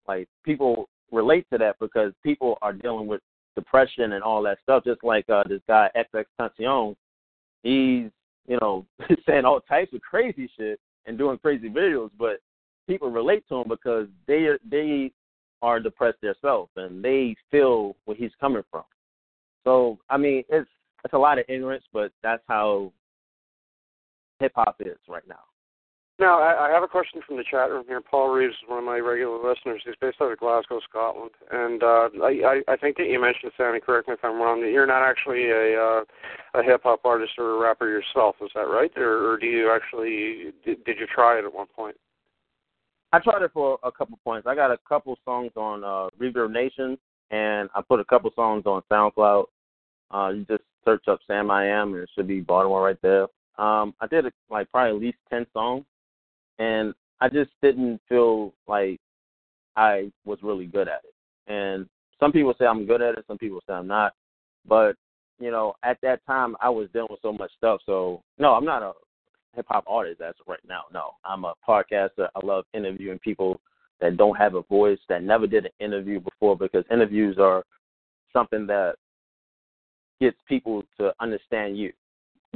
like 0.08 0.28
people 0.44 0.88
relate 1.12 1.46
to 1.52 1.58
that 1.58 1.76
because 1.80 2.12
people 2.22 2.58
are 2.62 2.72
dealing 2.72 3.06
with 3.06 3.20
depression 3.54 4.12
and 4.12 4.22
all 4.22 4.42
that 4.42 4.58
stuff. 4.62 4.84
Just 4.84 5.02
like 5.02 5.28
uh, 5.28 5.44
this 5.48 5.60
guy 5.66 5.90
XX 5.96 6.24
Tentacion, 6.40 6.96
he's 7.62 8.10
you 8.46 8.58
know 8.60 8.86
saying 9.26 9.44
all 9.44 9.60
types 9.60 9.92
of 9.92 10.00
crazy 10.02 10.50
shit 10.56 10.78
and 11.06 11.18
doing 11.18 11.38
crazy 11.38 11.68
videos, 11.68 12.10
but 12.18 12.40
people 12.86 13.10
relate 13.10 13.46
to 13.48 13.56
him 13.56 13.68
because 13.68 14.06
they 14.26 14.48
they 14.68 15.10
are 15.62 15.80
depressed 15.80 16.20
themselves 16.20 16.70
and 16.76 17.04
they 17.04 17.34
feel 17.50 17.96
where 18.04 18.16
he's 18.16 18.30
coming 18.40 18.62
from. 18.70 18.84
So 19.64 19.98
I 20.08 20.16
mean, 20.16 20.44
it's 20.48 20.68
it's 21.04 21.14
a 21.14 21.18
lot 21.18 21.38
of 21.38 21.44
ignorance, 21.48 21.84
but 21.92 22.12
that's 22.22 22.42
how 22.48 22.92
hip 24.40 24.52
hop 24.54 24.76
is 24.80 24.98
right 25.08 25.26
now. 25.28 25.40
Now, 26.18 26.40
I, 26.40 26.68
I 26.68 26.70
have 26.70 26.82
a 26.82 26.88
question 26.88 27.20
from 27.26 27.36
the 27.36 27.44
chat 27.44 27.68
room 27.70 27.84
here. 27.86 28.00
Paul 28.00 28.30
Reeves 28.30 28.54
is 28.54 28.68
one 28.68 28.78
of 28.78 28.84
my 28.84 28.98
regular 28.98 29.36
listeners. 29.36 29.82
He's 29.84 29.94
based 30.00 30.16
out 30.22 30.32
of 30.32 30.38
Glasgow, 30.38 30.80
Scotland, 30.88 31.32
and 31.50 31.82
uh, 31.82 32.08
I, 32.24 32.62
I, 32.68 32.76
think 32.76 32.96
that 32.96 33.08
you 33.08 33.20
mentioned, 33.20 33.52
Sammy, 33.54 33.80
correct 33.80 34.08
me 34.08 34.14
if 34.14 34.24
I'm 34.24 34.40
wrong, 34.40 34.62
that 34.62 34.70
you're 34.70 34.86
not 34.86 35.02
actually 35.02 35.50
a 35.50 35.78
uh, 35.78 36.04
a 36.58 36.62
hip 36.62 36.80
hop 36.84 37.04
artist 37.04 37.32
or 37.36 37.56
a 37.56 37.58
rapper 37.58 37.90
yourself. 37.90 38.36
Is 38.40 38.50
that 38.54 38.62
right, 38.62 38.90
or, 38.96 39.30
or 39.30 39.36
do 39.36 39.46
you 39.46 39.70
actually 39.70 40.54
did, 40.64 40.82
did 40.84 40.98
you 40.98 41.06
try 41.14 41.38
it 41.38 41.44
at 41.44 41.52
one 41.52 41.66
point? 41.76 41.96
I 43.12 43.18
tried 43.18 43.42
it 43.42 43.50
for 43.52 43.78
a 43.84 43.92
couple 43.92 44.14
of 44.14 44.24
points. 44.24 44.46
I 44.46 44.54
got 44.54 44.70
a 44.70 44.78
couple 44.88 45.18
songs 45.22 45.52
on 45.54 45.84
uh, 45.84 46.08
Reverb 46.18 46.50
Nation, 46.50 46.96
and 47.30 47.68
I 47.74 47.82
put 47.82 48.00
a 48.00 48.04
couple 48.06 48.30
songs 48.34 48.64
on 48.64 48.80
SoundCloud. 48.90 49.44
Uh, 50.10 50.28
you 50.30 50.46
just 50.46 50.64
search 50.82 51.04
up 51.08 51.20
Sam 51.26 51.50
I 51.50 51.66
Am, 51.66 51.92
and 51.92 52.04
it 52.04 52.10
should 52.14 52.26
be 52.26 52.40
Baltimore 52.40 52.84
right 52.84 53.02
there. 53.02 53.24
Um, 53.58 53.94
I 54.00 54.06
did 54.06 54.24
like 54.48 54.70
probably 54.70 54.96
at 54.96 55.02
least 55.02 55.18
ten 55.30 55.46
songs 55.52 55.84
and 56.58 56.94
I 57.20 57.28
just 57.28 57.50
didn't 57.62 58.00
feel 58.08 58.52
like 58.66 59.00
I 59.76 60.10
was 60.24 60.38
really 60.42 60.66
good 60.66 60.88
at 60.88 61.02
it. 61.04 61.14
And 61.52 61.86
some 62.18 62.32
people 62.32 62.54
say 62.58 62.66
I'm 62.66 62.86
good 62.86 63.02
at 63.02 63.18
it, 63.18 63.24
some 63.26 63.38
people 63.38 63.60
say 63.66 63.74
I'm 63.74 63.86
not. 63.86 64.12
But 64.68 64.96
you 65.38 65.50
know, 65.50 65.74
at 65.82 65.98
that 66.02 66.24
time, 66.26 66.56
I 66.60 66.70
was 66.70 66.88
dealing 66.92 67.08
with 67.10 67.20
so 67.22 67.32
much 67.32 67.50
stuff. 67.56 67.80
So 67.84 68.22
no, 68.38 68.54
I'm 68.54 68.64
not 68.64 68.82
a 68.82 68.92
hip 69.54 69.66
hop 69.68 69.84
artist 69.86 70.20
as 70.20 70.34
right 70.46 70.60
now. 70.66 70.82
No, 70.92 71.12
I'm 71.24 71.44
a 71.44 71.54
podcaster. 71.66 72.28
I 72.34 72.44
love 72.44 72.64
interviewing 72.74 73.18
people 73.18 73.60
that 74.00 74.16
don't 74.16 74.36
have 74.36 74.54
a 74.54 74.62
voice, 74.62 74.98
that 75.08 75.22
never 75.22 75.46
did 75.46 75.66
an 75.66 75.72
interview 75.80 76.20
before, 76.20 76.56
because 76.56 76.84
interviews 76.90 77.38
are 77.38 77.64
something 78.32 78.66
that 78.66 78.96
gets 80.20 80.36
people 80.48 80.82
to 80.98 81.12
understand 81.20 81.78
you 81.78 81.92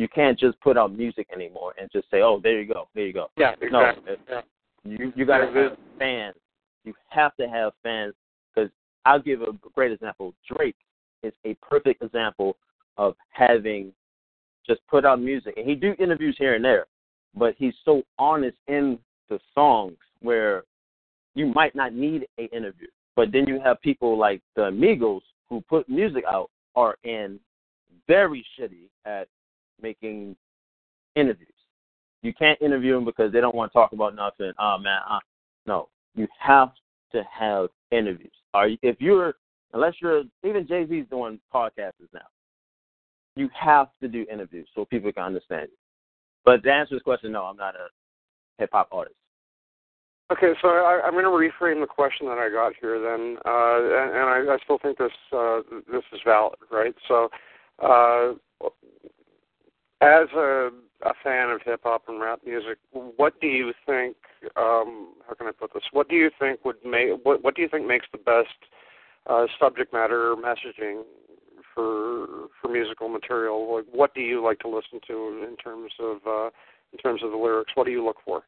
you 0.01 0.09
can't 0.09 0.39
just 0.39 0.59
put 0.61 0.79
out 0.79 0.97
music 0.97 1.29
anymore 1.33 1.75
and 1.79 1.91
just 1.93 2.11
say, 2.11 2.23
"Oh, 2.23 2.41
there 2.43 2.61
you 2.61 2.73
go, 2.73 2.89
there 2.95 3.07
you 3.07 3.13
go." 3.13 3.29
Yeah, 3.37 3.55
exactly. 3.61 4.03
No, 4.07 4.17
yeah. 4.29 4.41
you 4.85 5.13
you 5.15 5.27
got 5.27 5.39
to 5.39 5.47
have 5.47 5.79
fans. 5.99 6.37
You 6.85 6.95
have 7.11 7.37
to 7.37 7.49
have 7.49 7.73
fans 7.83 8.15
because 8.55 8.71
I'll 9.05 9.21
give 9.21 9.43
a 9.43 9.53
great 9.75 9.93
example. 9.93 10.35
Drake 10.49 10.77
is 11.23 11.35
a 11.45 11.55
perfect 11.55 12.03
example 12.03 12.57
of 12.97 13.15
having 13.31 13.93
just 14.67 14.81
put 14.89 15.05
out 15.05 15.21
music, 15.21 15.55
and 15.57 15.69
he 15.69 15.75
do 15.75 15.95
interviews 15.99 16.37
here 16.39 16.55
and 16.55 16.65
there, 16.65 16.87
but 17.35 17.55
he's 17.59 17.75
so 17.85 18.03
honest 18.19 18.57
in 18.69 18.99
the 19.29 19.39
songs 19.55 19.97
where 20.21 20.65
you 21.35 21.47
might 21.47 21.75
not 21.75 21.93
need 21.93 22.27
a 22.39 22.45
interview. 22.55 22.89
But 23.17 23.33
then 23.33 23.47
you 23.47 23.61
have 23.61 23.81
people 23.83 24.17
like 24.17 24.41
the 24.57 24.71
Migos 24.71 25.21
who 25.49 25.61
put 25.63 25.89
music 25.89 26.25
out 26.31 26.51
are 26.75 26.97
in 27.05 27.39
very 28.07 28.45
shitty 28.59 28.89
at 29.05 29.29
making 29.83 30.37
interviews. 31.17 31.49
You 32.23 32.35
can't 32.35 32.61
interview 32.61 32.95
them 32.95 33.05
because 33.05 33.33
they 33.33 33.41
don't 33.41 33.55
want 33.55 33.73
to 33.73 33.79
talk 33.79 33.93
about 33.93 34.15
nothing. 34.15 34.53
Oh 34.59 34.77
man, 34.79 35.01
uh, 35.09 35.19
no. 35.67 35.89
You 36.15 36.27
have 36.39 36.73
to 37.13 37.23
have 37.39 37.69
interviews. 37.91 38.33
Are 38.53 38.69
you, 38.69 38.79
if 38.83 38.97
you're 39.01 39.35
unless 39.73 39.95
you're 40.01 40.23
even 40.45 40.67
Jay 40.67 40.87
Z's 40.87 41.07
doing 41.11 41.41
podcasts 41.55 41.93
now, 42.13 42.21
you 43.37 43.49
have 43.59 43.89
to 44.03 44.09
do 44.09 44.27
interviews 44.31 44.69
so 44.75 44.85
people 44.85 45.13
can 45.13 45.23
understand 45.23 45.69
you. 45.71 45.77
But 46.45 46.63
to 46.65 46.73
answer 46.73 46.97
this 46.97 47.03
question, 47.03 47.33
no, 47.33 47.45
I'm 47.45 47.57
not 47.57 47.75
a 47.75 47.89
hip 48.59 48.71
hop 48.73 48.89
artist. 48.93 49.17
Okay, 50.33 50.53
so 50.63 50.69
I, 50.69 51.01
I'm 51.05 51.13
going 51.13 51.25
to 51.25 51.31
reframe 51.31 51.81
the 51.81 51.89
question 51.89 52.27
that 52.27 52.39
I 52.39 52.49
got 52.51 52.73
here 52.81 53.01
then, 53.01 53.37
uh, 53.45 53.77
and, 53.81 54.11
and 54.15 54.51
I, 54.51 54.55
I 54.55 54.59
still 54.63 54.79
think 54.79 54.97
this 54.97 55.11
uh, 55.33 55.61
this 55.91 56.05
is 56.13 56.21
valid, 56.25 56.59
right? 56.71 56.95
So, 57.09 57.29
uh, 57.83 58.35
as 60.01 60.29
a, 60.35 60.71
a 61.03 61.13
fan 61.23 61.51
of 61.51 61.61
hip 61.65 61.81
hop 61.83 62.05
and 62.09 62.21
rap 62.21 62.41
music, 62.45 62.79
what 62.93 63.41
do 63.41 63.47
you 63.47 63.73
think? 63.87 64.17
Um, 64.57 65.15
how 65.27 65.35
can 65.37 65.47
I 65.47 65.53
put 65.53 65.73
this? 65.75 65.83
What 65.93 66.09
do 66.09 66.17
you 66.17 66.31
think 66.39 66.65
would 66.65 66.77
make? 66.85 67.11
What 67.23 67.43
What 67.43 67.55
do 67.55 67.63
you 67.63 67.69
think 67.69 67.87
makes 67.87 68.07
the 68.13 68.19
best 68.19 68.49
uh, 69.29 69.47
subject 69.59 69.93
matter 69.93 70.35
messaging 70.37 71.03
for 71.75 72.49
for 72.61 72.69
musical 72.69 73.09
material? 73.09 73.75
Like, 73.77 73.85
what 73.93 74.15
do 74.15 74.21
you 74.21 74.43
like 74.43 74.59
to 74.61 74.69
listen 74.69 75.01
to 75.07 75.47
in 75.49 75.57
terms 75.57 75.93
of 76.01 76.17
uh, 76.27 76.51
in 76.93 76.99
terms 76.99 77.23
of 77.23 77.31
the 77.31 77.37
lyrics? 77.37 77.73
What 77.75 77.85
do 77.85 77.93
you 77.93 78.05
look 78.05 78.19
for? 78.25 78.43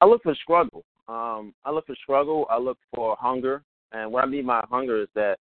I 0.00 0.06
look 0.06 0.22
for 0.22 0.34
struggle. 0.34 0.84
Um, 1.08 1.54
I 1.64 1.70
look 1.70 1.86
for 1.86 1.96
struggle. 2.02 2.46
I 2.50 2.58
look 2.58 2.78
for 2.94 3.16
hunger. 3.18 3.62
And 3.92 4.10
what 4.12 4.24
I 4.24 4.26
mean 4.26 4.46
by 4.46 4.64
hunger 4.68 5.00
is 5.02 5.08
that 5.14 5.38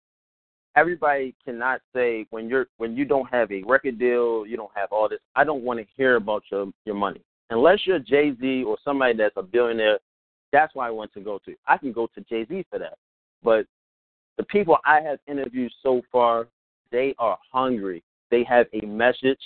everybody 0.75 1.36
cannot 1.43 1.81
say 1.93 2.25
when 2.29 2.49
you're 2.49 2.67
when 2.77 2.95
you 2.95 3.05
don't 3.05 3.29
have 3.29 3.51
a 3.51 3.63
record 3.63 3.99
deal, 3.99 4.45
you 4.45 4.57
don't 4.57 4.71
have 4.75 4.91
all 4.91 5.09
this. 5.09 5.19
I 5.36 5.43
don't 5.43 5.63
want 5.63 5.79
to 5.79 5.86
hear 5.95 6.15
about 6.15 6.43
your 6.51 6.67
your 6.86 6.95
money 6.95 7.21
unless 7.49 7.79
you're 7.86 7.99
Jay 7.99 8.33
Z 8.39 8.63
or 8.63 8.77
somebody 8.83 9.15
that's 9.15 9.38
a 9.38 9.43
billionaire. 9.43 9.99
That's 10.51 10.73
why 10.75 10.88
I 10.88 10.91
want 10.91 11.13
to 11.13 11.21
go 11.21 11.39
to. 11.45 11.55
I 11.67 11.77
can 11.77 11.91
go 11.91 12.07
to 12.15 12.21
Jay 12.21 12.45
Z 12.47 12.65
for 12.69 12.79
that, 12.79 12.97
but 13.43 13.65
the 14.38 14.43
people 14.43 14.77
I 14.86 15.01
have 15.01 15.19
interviewed 15.27 15.71
so 15.81 16.01
far, 16.12 16.47
they 16.91 17.15
are 17.19 17.38
hungry. 17.51 18.03
They 18.31 18.43
have 18.45 18.67
a 18.73 18.86
message. 18.86 19.39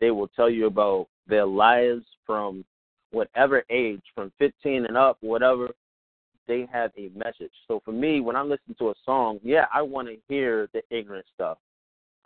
They 0.00 0.10
will 0.10 0.28
tell 0.28 0.48
you 0.48 0.66
about 0.66 1.08
their 1.26 1.46
lives 1.46 2.04
from 2.24 2.64
whatever 3.10 3.64
age, 3.70 4.02
from 4.14 4.30
15 4.38 4.86
and 4.86 4.96
up, 4.96 5.16
whatever 5.20 5.70
they 6.48 6.66
have 6.72 6.90
a 6.98 7.10
message. 7.14 7.52
So 7.68 7.80
for 7.84 7.92
me, 7.92 8.20
when 8.20 8.34
I 8.34 8.42
listen 8.42 8.74
to 8.78 8.90
a 8.90 8.94
song, 9.04 9.38
yeah, 9.44 9.66
I 9.72 9.82
want 9.82 10.08
to 10.08 10.16
hear 10.26 10.68
the 10.72 10.82
ignorant 10.90 11.26
stuff. 11.34 11.58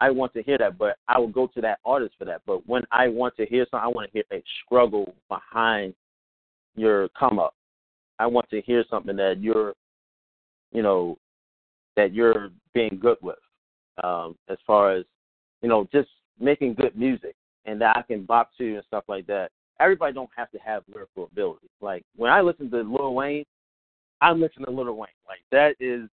I 0.01 0.11
want 0.11 0.33
to 0.35 0.43
hear 0.43 0.59
that, 0.59 0.79
but 0.79 0.97
I 1.09 1.19
will 1.19 1.29
go 1.29 1.47
to 1.49 1.61
that 1.61 1.79
artist 1.85 2.15
for 2.19 2.25
that. 2.25 2.43
But 2.47 2.67
when 2.67 2.83
I 2.91 3.09
want 3.09 3.37
to 3.37 3.47
hear 3.47 3.67
something, 3.71 3.85
I 3.85 3.89
want 3.89 4.11
to 4.11 4.13
hear 4.13 4.25
a 4.33 4.43
struggle 4.65 5.15
behind 5.29 5.95
your 6.75 7.09
come 7.11 7.39
up. 7.39 7.55
I 8.19 8.27
want 8.27 8.49
to 8.51 8.61
hear 8.63 8.85
something 8.89 9.17
that 9.17 9.41
you're, 9.41 9.75
you 10.73 10.83
know, 10.83 11.19
that 11.97 12.13
you're 12.13 12.51
being 12.73 12.99
good 13.01 13.19
with, 13.21 13.39
um, 14.03 14.37
as 14.49 14.59
far 14.67 14.93
as, 14.93 15.05
you 15.61 15.69
know, 15.69 15.87
just 15.93 16.09
making 16.41 16.75
good 16.75 16.97
music 16.97 17.37
and 17.65 17.81
that 17.81 17.97
I 17.97 18.03
can 18.03 18.25
box 18.25 18.57
to 18.59 18.75
and 18.75 18.85
stuff 18.87 19.05
like 19.09 19.27
that. 19.27 19.51
Everybody 19.81 20.13
don't 20.13 20.31
have 20.37 20.51
to 20.53 20.59
have 20.59 20.83
lyrical 20.93 21.25
ability. 21.25 21.69
Like 21.81 22.05
when 22.17 22.31
I 22.31 22.41
listen 22.41 22.71
to 22.71 22.83
Lil 22.83 23.15
Wayne, 23.15 23.45
I'm 24.23 24.41
listening 24.41 24.67
to 24.67 24.71
Lil 24.71 24.95
Wayne. 24.95 25.09
Like 25.29 25.41
that 25.51 25.75
is 25.81 26.09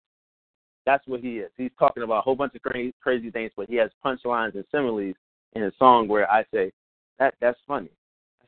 that's 0.86 1.08
what 1.08 1.22
he 1.22 1.38
is. 1.38 1.52
He's 1.56 1.72
talking 1.78 2.04
about 2.04 2.17
a 2.17 2.22
whole 2.22 2.36
bunch 2.36 2.56
of 2.56 2.62
crazy 2.63 2.93
crazy 3.02 3.30
things, 3.30 3.52
but 3.56 3.69
he 3.69 3.76
has 3.76 3.91
punchlines 4.04 4.56
and 4.56 4.65
similes 4.72 5.15
in 5.54 5.62
his 5.62 5.74
song 5.78 6.08
where 6.08 6.30
I 6.30 6.43
say 6.52 6.72
that 7.19 7.36
that's 7.39 7.60
funny. 7.67 7.91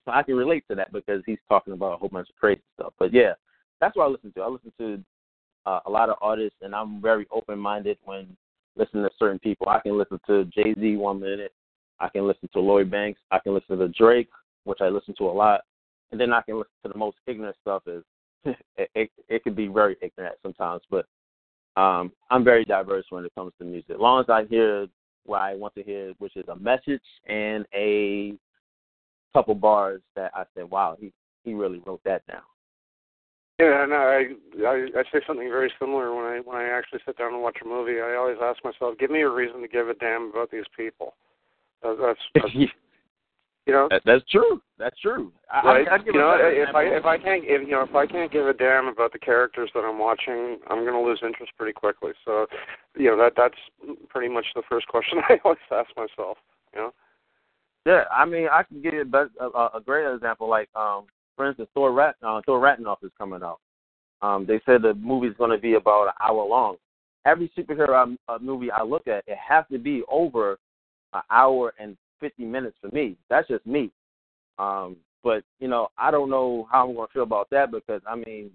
So 0.03 0.11
I 0.11 0.23
can 0.23 0.35
relate 0.35 0.63
to 0.69 0.75
that 0.75 0.91
because 0.91 1.21
he's 1.27 1.37
talking 1.47 1.73
about 1.73 1.93
a 1.93 1.97
whole 1.97 2.09
bunch 2.09 2.29
of 2.29 2.35
crazy 2.35 2.63
stuff. 2.73 2.93
But 2.97 3.13
yeah, 3.13 3.33
that's 3.79 3.95
what 3.95 4.05
I 4.05 4.07
listen 4.07 4.33
to. 4.33 4.41
I 4.41 4.47
listen 4.47 4.73
to 4.79 5.03
uh, 5.67 5.81
a 5.85 5.89
lot 5.89 6.09
of 6.09 6.15
artists, 6.21 6.57
and 6.63 6.73
I'm 6.73 6.99
very 6.99 7.27
open 7.31 7.59
minded 7.59 7.99
when 8.03 8.35
listening 8.75 9.03
to 9.03 9.11
certain 9.19 9.37
people. 9.37 9.69
I 9.69 9.79
can 9.79 9.95
listen 9.95 10.19
to 10.25 10.45
Jay 10.45 10.73
Z 10.73 10.97
one 10.97 11.19
minute. 11.19 11.53
I 11.99 12.09
can 12.09 12.27
listen 12.27 12.49
to 12.53 12.59
Lloyd 12.59 12.89
Banks. 12.89 13.21
I 13.29 13.37
can 13.37 13.53
listen 13.53 13.77
to 13.77 13.87
Drake, 13.89 14.29
which 14.63 14.79
I 14.81 14.87
listen 14.87 15.13
to 15.19 15.25
a 15.25 15.31
lot, 15.31 15.61
and 16.11 16.19
then 16.19 16.33
I 16.33 16.41
can 16.41 16.55
listen 16.55 16.73
to 16.83 16.89
the 16.89 16.97
most 16.97 17.17
ignorant 17.27 17.57
stuff 17.61 17.83
is 17.85 18.03
it, 18.45 18.57
it 18.95 19.11
it 19.27 19.43
can 19.43 19.53
be 19.53 19.67
very 19.67 19.97
ignorant 20.01 20.35
sometimes, 20.41 20.81
but 20.89 21.05
um, 21.77 22.11
I'm 22.29 22.43
very 22.43 22.65
diverse 22.65 23.05
when 23.09 23.25
it 23.25 23.33
comes 23.35 23.53
to 23.59 23.65
music. 23.65 23.91
As 23.91 23.99
long 23.99 24.21
as 24.21 24.29
I 24.29 24.45
hear 24.45 24.87
what 25.25 25.41
I 25.41 25.55
want 25.55 25.75
to 25.75 25.83
hear, 25.83 26.13
which 26.19 26.35
is 26.35 26.47
a 26.47 26.55
message 26.55 27.01
and 27.27 27.65
a 27.73 28.33
couple 29.33 29.55
bars 29.55 30.01
that 30.15 30.31
I 30.35 30.43
said, 30.55 30.69
"Wow, 30.69 30.97
he 30.99 31.13
he 31.43 31.53
really 31.53 31.81
wrote 31.85 32.01
that 32.05 32.25
down." 32.27 32.41
Yeah, 33.59 33.85
no, 33.87 33.95
I, 33.95 34.33
I 34.65 34.87
I 34.99 35.03
say 35.13 35.21
something 35.27 35.47
very 35.49 35.71
similar 35.79 36.15
when 36.15 36.25
I 36.25 36.39
when 36.39 36.57
I 36.57 36.69
actually 36.69 36.99
sit 37.05 37.17
down 37.17 37.33
and 37.33 37.43
watch 37.43 37.57
a 37.63 37.67
movie. 37.67 38.01
I 38.01 38.15
always 38.15 38.37
ask 38.41 38.63
myself, 38.63 38.97
"Give 38.97 39.11
me 39.11 39.21
a 39.21 39.29
reason 39.29 39.61
to 39.61 39.67
give 39.67 39.87
a 39.87 39.93
damn 39.93 40.31
about 40.31 40.51
these 40.51 40.65
people." 40.75 41.13
That's, 41.83 42.19
that's 42.35 42.51
You 43.67 43.73
know, 43.73 43.87
that, 43.91 44.01
that's 44.05 44.27
true. 44.29 44.59
That's 44.79 44.99
true. 44.99 45.31
I, 45.51 45.65
right. 45.65 45.87
I, 45.87 45.95
I 45.95 45.99
you 46.03 46.13
know, 46.13 46.35
if 46.35 46.75
I 46.75 46.83
if 46.83 47.05
I 47.05 47.17
can't 47.17 47.43
if 47.45 47.61
you 47.61 47.71
know 47.71 47.83
if 47.83 47.93
I 47.93 48.07
can't 48.07 48.31
give 48.31 48.47
a 48.47 48.53
damn 48.53 48.87
about 48.87 49.13
the 49.13 49.19
characters 49.19 49.69
that 49.75 49.81
I'm 49.81 49.99
watching, 49.99 50.57
I'm 50.67 50.83
going 50.83 50.93
to 50.93 51.07
lose 51.07 51.21
interest 51.23 51.51
pretty 51.57 51.73
quickly. 51.73 52.11
So, 52.25 52.47
you 52.97 53.11
know 53.11 53.17
that 53.17 53.33
that's 53.37 53.57
pretty 54.09 54.33
much 54.33 54.45
the 54.55 54.63
first 54.67 54.87
question 54.87 55.19
I 55.29 55.37
always 55.45 55.59
ask 55.71 55.89
myself. 55.95 56.37
You 56.73 56.79
know. 56.81 56.93
Yeah, 57.85 58.03
I 58.11 58.25
mean, 58.25 58.47
I 58.51 58.63
can 58.63 58.81
give 58.81 58.93
you 58.93 59.05
a, 59.13 59.43
a, 59.43 59.71
a 59.75 59.81
great 59.83 60.11
example. 60.11 60.47
Like, 60.49 60.69
um, 60.75 61.05
for 61.35 61.47
instance, 61.47 61.69
Thor 61.73 61.91
Rat 61.91 62.15
uh, 62.25 62.41
Thor 62.45 62.59
Ragnarok 62.59 62.99
is 63.03 63.11
coming 63.17 63.41
out. 63.43 63.59
Um, 64.23 64.45
they 64.47 64.59
said 64.65 64.81
the 64.81 64.93
movie's 64.95 65.35
going 65.37 65.51
to 65.51 65.57
be 65.57 65.73
about 65.73 66.07
an 66.07 66.13
hour 66.21 66.45
long. 66.45 66.77
Every 67.25 67.51
superhero 67.57 68.17
uh, 68.27 68.37
movie 68.41 68.71
I 68.71 68.83
look 68.83 69.07
at, 69.07 69.23
it 69.27 69.37
has 69.37 69.65
to 69.71 69.77
be 69.77 70.03
over 70.09 70.57
an 71.13 71.21
hour 71.29 71.73
and 71.79 71.97
50 72.21 72.45
minutes 72.45 72.77
for 72.79 72.89
me. 72.95 73.17
That's 73.29 73.47
just 73.47 73.65
me. 73.65 73.91
Um, 74.57 74.95
but 75.23 75.43
you 75.59 75.67
know, 75.67 75.89
I 75.97 76.11
don't 76.11 76.29
know 76.29 76.67
how 76.71 76.87
I'm 76.89 76.95
to 76.95 77.07
feel 77.13 77.23
about 77.23 77.49
that 77.51 77.71
because 77.71 78.01
I 78.07 78.15
mean, 78.15 78.51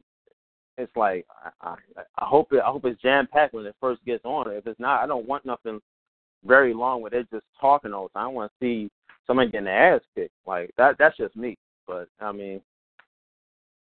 it's 0.78 0.94
like 0.96 1.26
I, 1.62 1.68
I, 1.68 2.02
I 2.18 2.24
hope 2.24 2.52
it. 2.52 2.60
I 2.64 2.70
hope 2.70 2.84
it's 2.84 3.00
jam 3.02 3.28
packed 3.30 3.54
when 3.54 3.66
it 3.66 3.76
first 3.80 4.04
gets 4.04 4.24
on. 4.24 4.50
If 4.50 4.66
it's 4.66 4.80
not, 4.80 5.02
I 5.02 5.06
don't 5.06 5.26
want 5.26 5.46
nothing 5.46 5.80
very 6.44 6.74
long 6.74 7.02
where 7.02 7.10
they're 7.10 7.22
just 7.24 7.46
talking 7.60 7.92
all 7.92 8.08
the 8.08 8.18
time. 8.18 8.26
I 8.26 8.28
want 8.28 8.52
to 8.52 8.64
see 8.64 8.90
somebody 9.26 9.50
getting 9.50 9.66
their 9.66 9.94
ass 9.96 10.02
kicked. 10.14 10.32
Like 10.46 10.70
that. 10.76 10.96
That's 10.98 11.16
just 11.16 11.36
me. 11.36 11.56
But 11.86 12.08
I 12.20 12.32
mean, 12.32 12.60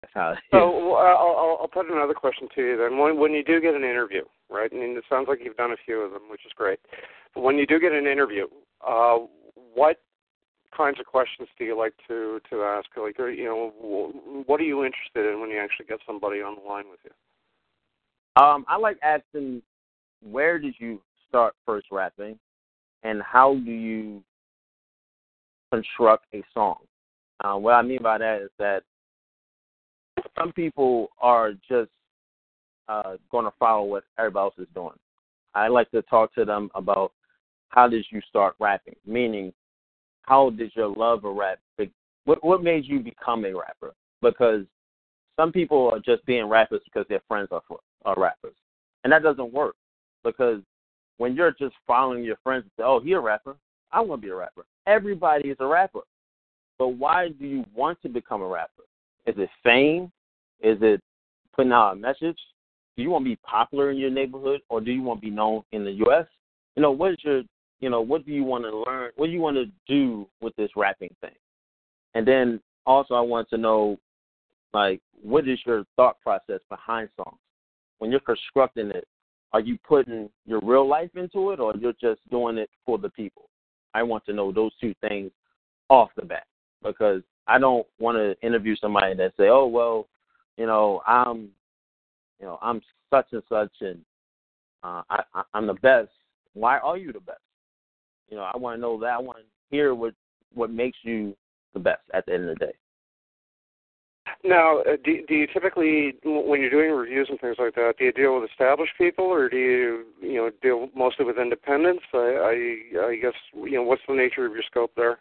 That's 0.01 0.13
how. 0.13 0.35
So 0.51 0.93
I'll, 0.95 1.59
I'll 1.61 1.67
put 1.67 1.91
another 1.91 2.13
question 2.13 2.47
to 2.55 2.61
you 2.61 2.77
then. 2.77 2.97
When 2.97 3.19
when 3.19 3.33
you 3.33 3.43
do 3.43 3.61
get 3.61 3.75
an 3.75 3.83
interview, 3.83 4.23
right? 4.49 4.69
I 4.71 4.75
mean, 4.75 4.97
it 4.97 5.03
sounds 5.09 5.27
like 5.27 5.39
you've 5.43 5.57
done 5.57 5.71
a 5.71 5.83
few 5.85 5.99
of 6.01 6.11
them, 6.11 6.23
which 6.29 6.45
is 6.45 6.51
great. 6.55 6.79
But 7.35 7.41
when 7.41 7.57
you 7.57 7.65
do 7.65 7.79
get 7.79 7.91
an 7.91 8.07
interview, 8.07 8.47
uh, 8.85 9.19
what 9.73 9.99
kinds 10.75 10.99
of 10.99 11.05
questions 11.05 11.49
do 11.57 11.65
you 11.65 11.77
like 11.77 11.93
to 12.07 12.39
to 12.49 12.63
ask? 12.63 12.87
Like, 12.97 13.17
you 13.17 13.45
know, 13.45 14.43
what 14.45 14.59
are 14.59 14.63
you 14.63 14.85
interested 14.85 15.31
in 15.31 15.39
when 15.39 15.49
you 15.49 15.59
actually 15.59 15.85
get 15.87 15.99
somebody 16.05 16.41
on 16.41 16.55
the 16.55 16.67
line 16.67 16.85
with 16.89 16.99
you? 17.03 17.11
Um, 18.41 18.65
I 18.67 18.77
like 18.77 18.97
asking, 19.03 19.61
where 20.21 20.57
did 20.57 20.75
you 20.79 21.01
start 21.27 21.53
first 21.65 21.87
rapping, 21.91 22.39
and 23.03 23.21
how 23.21 23.55
do 23.55 23.71
you 23.71 24.23
construct 25.71 26.25
a 26.33 26.43
song? 26.53 26.77
Uh, 27.43 27.55
what 27.55 27.73
I 27.73 27.81
mean 27.81 28.01
by 28.01 28.17
that 28.17 28.41
is 28.41 28.49
that 28.59 28.83
some 30.37 30.53
people 30.53 31.09
are 31.19 31.53
just 31.67 31.89
uh, 32.87 33.15
going 33.31 33.45
to 33.45 33.51
follow 33.59 33.85
what 33.85 34.03
everybody 34.17 34.43
else 34.43 34.53
is 34.57 34.67
doing. 34.73 34.97
I 35.53 35.67
like 35.67 35.91
to 35.91 36.01
talk 36.03 36.33
to 36.35 36.45
them 36.45 36.69
about 36.75 37.11
how 37.71 37.87
did 37.87 38.05
you 38.09 38.21
start 38.29 38.55
rapping, 38.59 38.95
meaning 39.05 39.51
how 40.23 40.51
did 40.51 40.71
your 40.75 40.87
love 40.87 41.25
of 41.25 41.35
rap, 41.35 41.59
what 42.25 42.43
what 42.43 42.63
made 42.63 42.85
you 42.85 42.99
become 42.99 43.45
a 43.45 43.53
rapper? 43.53 43.93
Because 44.21 44.65
some 45.37 45.51
people 45.51 45.89
are 45.91 45.99
just 45.99 46.25
being 46.25 46.45
rappers 46.45 46.81
because 46.85 47.07
their 47.09 47.21
friends 47.27 47.49
are 47.51 47.61
are 48.05 48.15
rappers, 48.15 48.53
and 49.03 49.11
that 49.11 49.23
doesn't 49.23 49.51
work 49.51 49.75
because 50.23 50.61
when 51.17 51.35
you're 51.35 51.51
just 51.51 51.75
following 51.87 52.23
your 52.23 52.37
friends 52.43 52.63
and 52.63 52.71
say, 52.77 52.83
"Oh, 52.83 52.99
he 52.99 53.13
a 53.13 53.19
rapper," 53.19 53.55
I 53.91 54.01
want 54.01 54.21
to 54.21 54.27
be 54.27 54.31
a 54.31 54.35
rapper. 54.35 54.65
Everybody 54.85 55.49
is 55.49 55.57
a 55.59 55.65
rapper, 55.65 56.01
but 56.77 56.89
why 56.89 57.29
do 57.29 57.45
you 57.45 57.65
want 57.73 58.01
to 58.03 58.09
become 58.09 58.41
a 58.41 58.47
rapper? 58.47 58.83
Is 59.25 59.35
it 59.37 59.49
fame? 59.63 60.11
Is 60.61 60.77
it 60.81 61.01
putting 61.55 61.71
out 61.71 61.93
a 61.93 61.95
message? 61.95 62.37
Do 62.95 63.03
you 63.03 63.09
want 63.09 63.25
to 63.25 63.29
be 63.31 63.37
popular 63.37 63.89
in 63.89 63.97
your 63.97 64.11
neighborhood, 64.11 64.61
or 64.69 64.81
do 64.81 64.91
you 64.91 65.01
want 65.01 65.21
to 65.21 65.27
be 65.27 65.33
known 65.33 65.63
in 65.71 65.83
the 65.83 65.91
U.S.? 66.05 66.27
You 66.75 66.83
know, 66.83 66.91
what 66.91 67.13
is 67.13 67.17
your 67.23 67.41
you 67.81 67.89
know, 67.89 68.01
what 68.01 68.25
do 68.25 68.31
you 68.31 68.43
want 68.43 68.63
to 68.63 68.83
learn? 68.85 69.11
What 69.15 69.25
do 69.25 69.31
you 69.33 69.41
want 69.41 69.57
to 69.57 69.65
do 69.87 70.27
with 70.39 70.55
this 70.55 70.69
rapping 70.75 71.13
thing? 71.19 71.35
And 72.13 72.25
then 72.27 72.61
also, 72.85 73.15
I 73.15 73.21
want 73.21 73.49
to 73.49 73.57
know, 73.57 73.99
like, 74.73 75.01
what 75.21 75.47
is 75.47 75.59
your 75.65 75.83
thought 75.95 76.21
process 76.21 76.61
behind 76.69 77.09
songs? 77.17 77.37
When 77.97 78.11
you're 78.11 78.19
constructing 78.19 78.91
it, 78.91 79.07
are 79.53 79.59
you 79.59 79.77
putting 79.85 80.29
your 80.45 80.59
real 80.63 80.87
life 80.87 81.09
into 81.15 81.51
it, 81.51 81.59
or 81.59 81.75
you're 81.75 81.93
just 81.99 82.21
doing 82.29 82.57
it 82.57 82.69
for 82.85 82.97
the 82.97 83.09
people? 83.09 83.49
I 83.93 84.03
want 84.03 84.25
to 84.27 84.33
know 84.33 84.51
those 84.51 84.71
two 84.79 84.95
things 85.01 85.31
off 85.89 86.09
the 86.15 86.23
bat 86.23 86.45
because 86.83 87.21
I 87.47 87.59
don't 87.59 87.85
want 87.99 88.17
to 88.17 88.39
interview 88.45 88.75
somebody 88.77 89.13
that 89.15 89.33
say, 89.37 89.49
"Oh, 89.49 89.65
well, 89.65 90.07
you 90.57 90.65
know, 90.67 91.01
I'm, 91.05 91.49
you 92.39 92.45
know, 92.45 92.59
I'm 92.61 92.81
such 93.09 93.27
and 93.33 93.43
such, 93.49 93.73
and 93.81 93.99
uh, 94.83 95.01
I, 95.09 95.43
I'm 95.53 95.67
the 95.67 95.73
best." 95.73 96.09
Why 96.53 96.79
are 96.79 96.97
you 96.97 97.11
the 97.11 97.19
best? 97.19 97.41
You 98.31 98.37
know, 98.37 98.49
I 98.51 98.57
want 98.57 98.77
to 98.77 98.81
know 98.81 98.99
that. 99.01 99.13
I 99.13 99.19
want 99.19 99.37
to 99.39 99.43
hear 99.69 99.93
what 99.93 100.13
what 100.53 100.71
makes 100.71 100.97
you 101.03 101.35
the 101.73 101.79
best 101.79 102.01
at 102.13 102.25
the 102.25 102.33
end 102.33 102.49
of 102.49 102.57
the 102.57 102.65
day. 102.65 102.73
Now, 104.43 104.79
uh, 104.79 104.95
do, 105.03 105.23
do 105.27 105.35
you 105.35 105.47
typically, 105.47 106.13
when 106.23 106.61
you're 106.61 106.69
doing 106.69 106.91
reviews 106.91 107.27
and 107.29 107.39
things 107.39 107.57
like 107.59 107.75
that, 107.75 107.93
do 107.97 108.05
you 108.05 108.11
deal 108.11 108.39
with 108.39 108.49
established 108.49 108.93
people, 108.97 109.25
or 109.25 109.49
do 109.49 109.57
you, 109.57 110.05
you 110.21 110.35
know, 110.35 110.49
deal 110.61 110.89
mostly 110.95 111.25
with 111.25 111.37
independents? 111.37 112.03
I, 112.13 112.17
I, 112.17 113.07
I 113.09 113.15
guess, 113.21 113.33
you 113.53 113.73
know, 113.73 113.83
what's 113.83 114.01
the 114.07 114.15
nature 114.15 114.45
of 114.45 114.53
your 114.53 114.63
scope 114.63 114.91
there? 114.95 115.19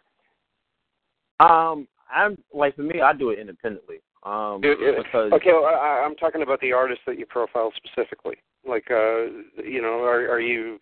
Um, 1.39 1.87
I'm 2.13 2.37
like 2.53 2.75
for 2.75 2.83
me, 2.83 3.01
I 3.01 3.13
do 3.13 3.29
it 3.29 3.39
independently. 3.39 3.97
Um, 4.23 4.61
because 4.61 5.31
okay, 5.33 5.49
well, 5.51 5.65
I, 5.65 6.03
I'm 6.05 6.15
talking 6.15 6.43
about 6.43 6.61
the 6.61 6.73
artists 6.73 7.03
that 7.07 7.17
you 7.17 7.25
profile 7.25 7.71
specifically. 7.75 8.35
Like, 8.67 8.85
uh, 8.91 9.25
you 9.65 9.81
know, 9.81 10.03
are, 10.03 10.29
are 10.29 10.39
you, 10.39 10.77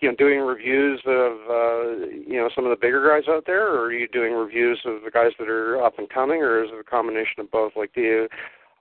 you 0.00 0.10
know, 0.10 0.14
doing 0.16 0.40
reviews 0.40 1.00
of, 1.06 1.32
uh, 1.48 2.06
you 2.26 2.36
know, 2.36 2.50
some 2.54 2.64
of 2.64 2.70
the 2.70 2.76
bigger 2.78 3.08
guys 3.08 3.26
out 3.32 3.44
there, 3.46 3.66
or 3.66 3.84
are 3.84 3.92
you 3.92 4.06
doing 4.08 4.34
reviews 4.34 4.78
of 4.84 5.02
the 5.02 5.10
guys 5.10 5.32
that 5.38 5.48
are 5.48 5.82
up 5.82 5.98
and 5.98 6.10
coming, 6.10 6.42
or 6.42 6.62
is 6.62 6.70
it 6.70 6.78
a 6.78 6.84
combination 6.84 7.40
of 7.40 7.50
both? 7.50 7.72
Like, 7.74 7.94
do 7.94 8.02
you 8.02 8.28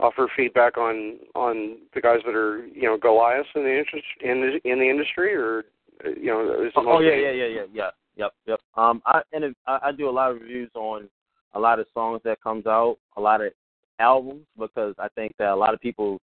offer 0.02 0.28
feedback 0.36 0.78
on 0.78 1.18
on 1.34 1.78
the 1.94 2.02
guys 2.02 2.20
that 2.26 2.36
are, 2.36 2.66
you 2.68 2.84
know, 2.84 2.98
Goliaths 2.98 3.48
in 3.56 3.64
the 3.64 3.80
interest 3.80 4.06
in 4.20 4.42
the 4.42 4.70
in 4.70 4.80
the 4.80 4.90
industry, 4.90 5.34
or 5.34 5.64
you 6.04 6.28
know, 6.28 6.66
is 6.66 6.74
oh, 6.76 6.84
oh 6.86 7.00
yeah, 7.00 7.16
yeah, 7.16 7.32
yeah, 7.32 7.46
yeah, 7.46 7.66
yeah, 7.74 7.90
yep, 8.18 8.34
yep. 8.46 8.60
Um, 8.76 9.02
I 9.06 9.22
and 9.32 9.56
I, 9.66 9.80
I 9.84 9.92
do 9.94 10.10
a 10.10 10.12
lot 10.12 10.32
of 10.32 10.42
reviews 10.42 10.72
on 10.76 11.08
a 11.54 11.60
lot 11.60 11.80
of 11.80 11.86
songs 11.94 12.20
that 12.26 12.42
comes 12.42 12.66
out, 12.66 12.98
a 13.16 13.22
lot 13.22 13.40
of 13.40 13.54
albums, 14.02 14.46
because 14.60 14.96
I 15.00 15.08
think 15.10 15.34
that 15.40 15.50
a 15.50 15.56
lot 15.56 15.74
of 15.74 15.80
people 15.80 16.20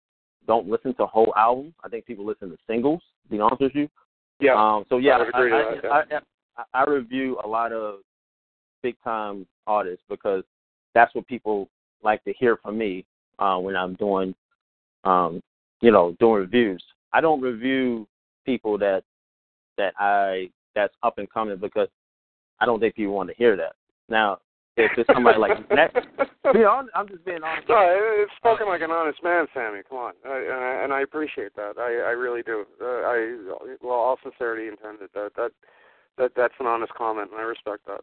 don't 0.47 0.69
listen 0.69 0.95
to 0.95 1.07
whole 1.07 1.33
albums. 1.37 1.75
I 1.85 1.89
think 1.89 2.07
people 2.07 2.25
listen 2.25 2.51
to 2.51 2.57
singles. 2.67 3.03
To 3.25 3.31
be 3.31 3.41
honest 3.41 3.61
with 3.61 3.75
you. 3.75 3.89
Yeah. 4.41 4.55
Um. 4.55 4.85
So 4.89 4.99
yeah, 4.99 5.25
I, 5.35 5.41
I, 5.41 5.81
I, 5.89 6.03
I, 6.57 6.65
I 6.73 6.85
review 6.85 7.39
a 7.45 7.49
lot 7.49 7.73
of 7.73 8.01
big 8.83 8.97
time 9.03 9.47
artists 9.67 10.05
because 10.09 10.45
that's 10.95 11.15
what 11.15 11.27
people 11.27 11.69
like 12.03 12.23
to 12.25 12.33
hear 12.35 12.59
from 12.63 12.79
me 12.79 13.05
uh, 13.39 13.57
when 13.59 13.77
I'm 13.77 13.95
doing, 13.95 14.35
um, 15.05 15.41
you 15.81 15.91
know, 15.91 16.15
doing 16.21 16.35
reviews. 16.35 16.85
I 17.13 17.21
don't 17.21 17.41
review 17.41 18.07
people 18.45 18.79
that 18.79 19.03
that 19.79 19.95
I 19.99 20.51
that's 20.75 20.95
up 21.03 21.19
and 21.19 21.31
coming 21.31 21.57
because 21.57 21.89
I 22.61 22.67
don't 22.67 22.81
think 22.81 22.95
people 22.95 23.15
want 23.15 23.31
to 23.31 23.37
hear 23.37 23.57
that. 23.57 23.73
Now, 24.09 24.39
if 24.77 24.91
it's 24.97 25.09
somebody 25.13 25.39
like 25.39 25.71
next. 25.71 26.07
You 26.45 26.61
know, 26.61 26.83
I'm 26.95 27.09
just 27.09 27.25
being 27.25 27.43
honest. 27.43 27.69
No, 27.69 27.79
it's 27.81 28.33
spoken 28.37 28.67
like 28.67 28.83
an 28.83 28.91
honest 28.91 29.23
man, 29.23 29.47
Sammy. 29.55 29.81
Come 29.89 29.99
on, 29.99 30.13
I, 30.25 30.37
and, 30.37 30.53
I, 30.53 30.85
and 30.85 30.93
I 30.93 31.01
appreciate 31.03 31.55
that. 31.57 31.79
I, 31.79 32.09
I 32.09 32.13
really 32.13 32.43
do. 32.43 32.65
Uh, 32.81 32.85
I, 32.85 33.39
well, 33.83 33.95
all 33.95 34.19
sincerity 34.23 34.69
intended. 34.69 35.11
That 35.15 35.31
that 35.37 35.51
that 36.19 36.33
that's 36.37 36.55
an 36.61 36.67
honest 36.67 36.93
comment, 36.95 37.31
and 37.31 37.41
I 37.41 37.45
respect 37.45 37.87
that. 37.87 38.01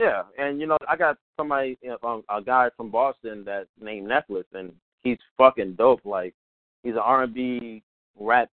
Yeah, 0.00 0.22
and 0.38 0.60
you 0.60 0.66
know, 0.66 0.78
I 0.88 0.96
got 0.96 1.18
somebody, 1.36 1.78
you 1.80 1.90
know, 1.90 2.08
um, 2.08 2.24
a 2.28 2.42
guy 2.42 2.68
from 2.76 2.90
Boston 2.90 3.44
that 3.44 3.66
named 3.80 4.08
Necklace, 4.08 4.46
and 4.52 4.72
he's 5.02 5.18
fucking 5.38 5.74
dope. 5.74 6.04
Like, 6.04 6.34
he's 6.82 6.94
an 6.94 6.98
R&B 6.98 7.82
rap 8.18 8.50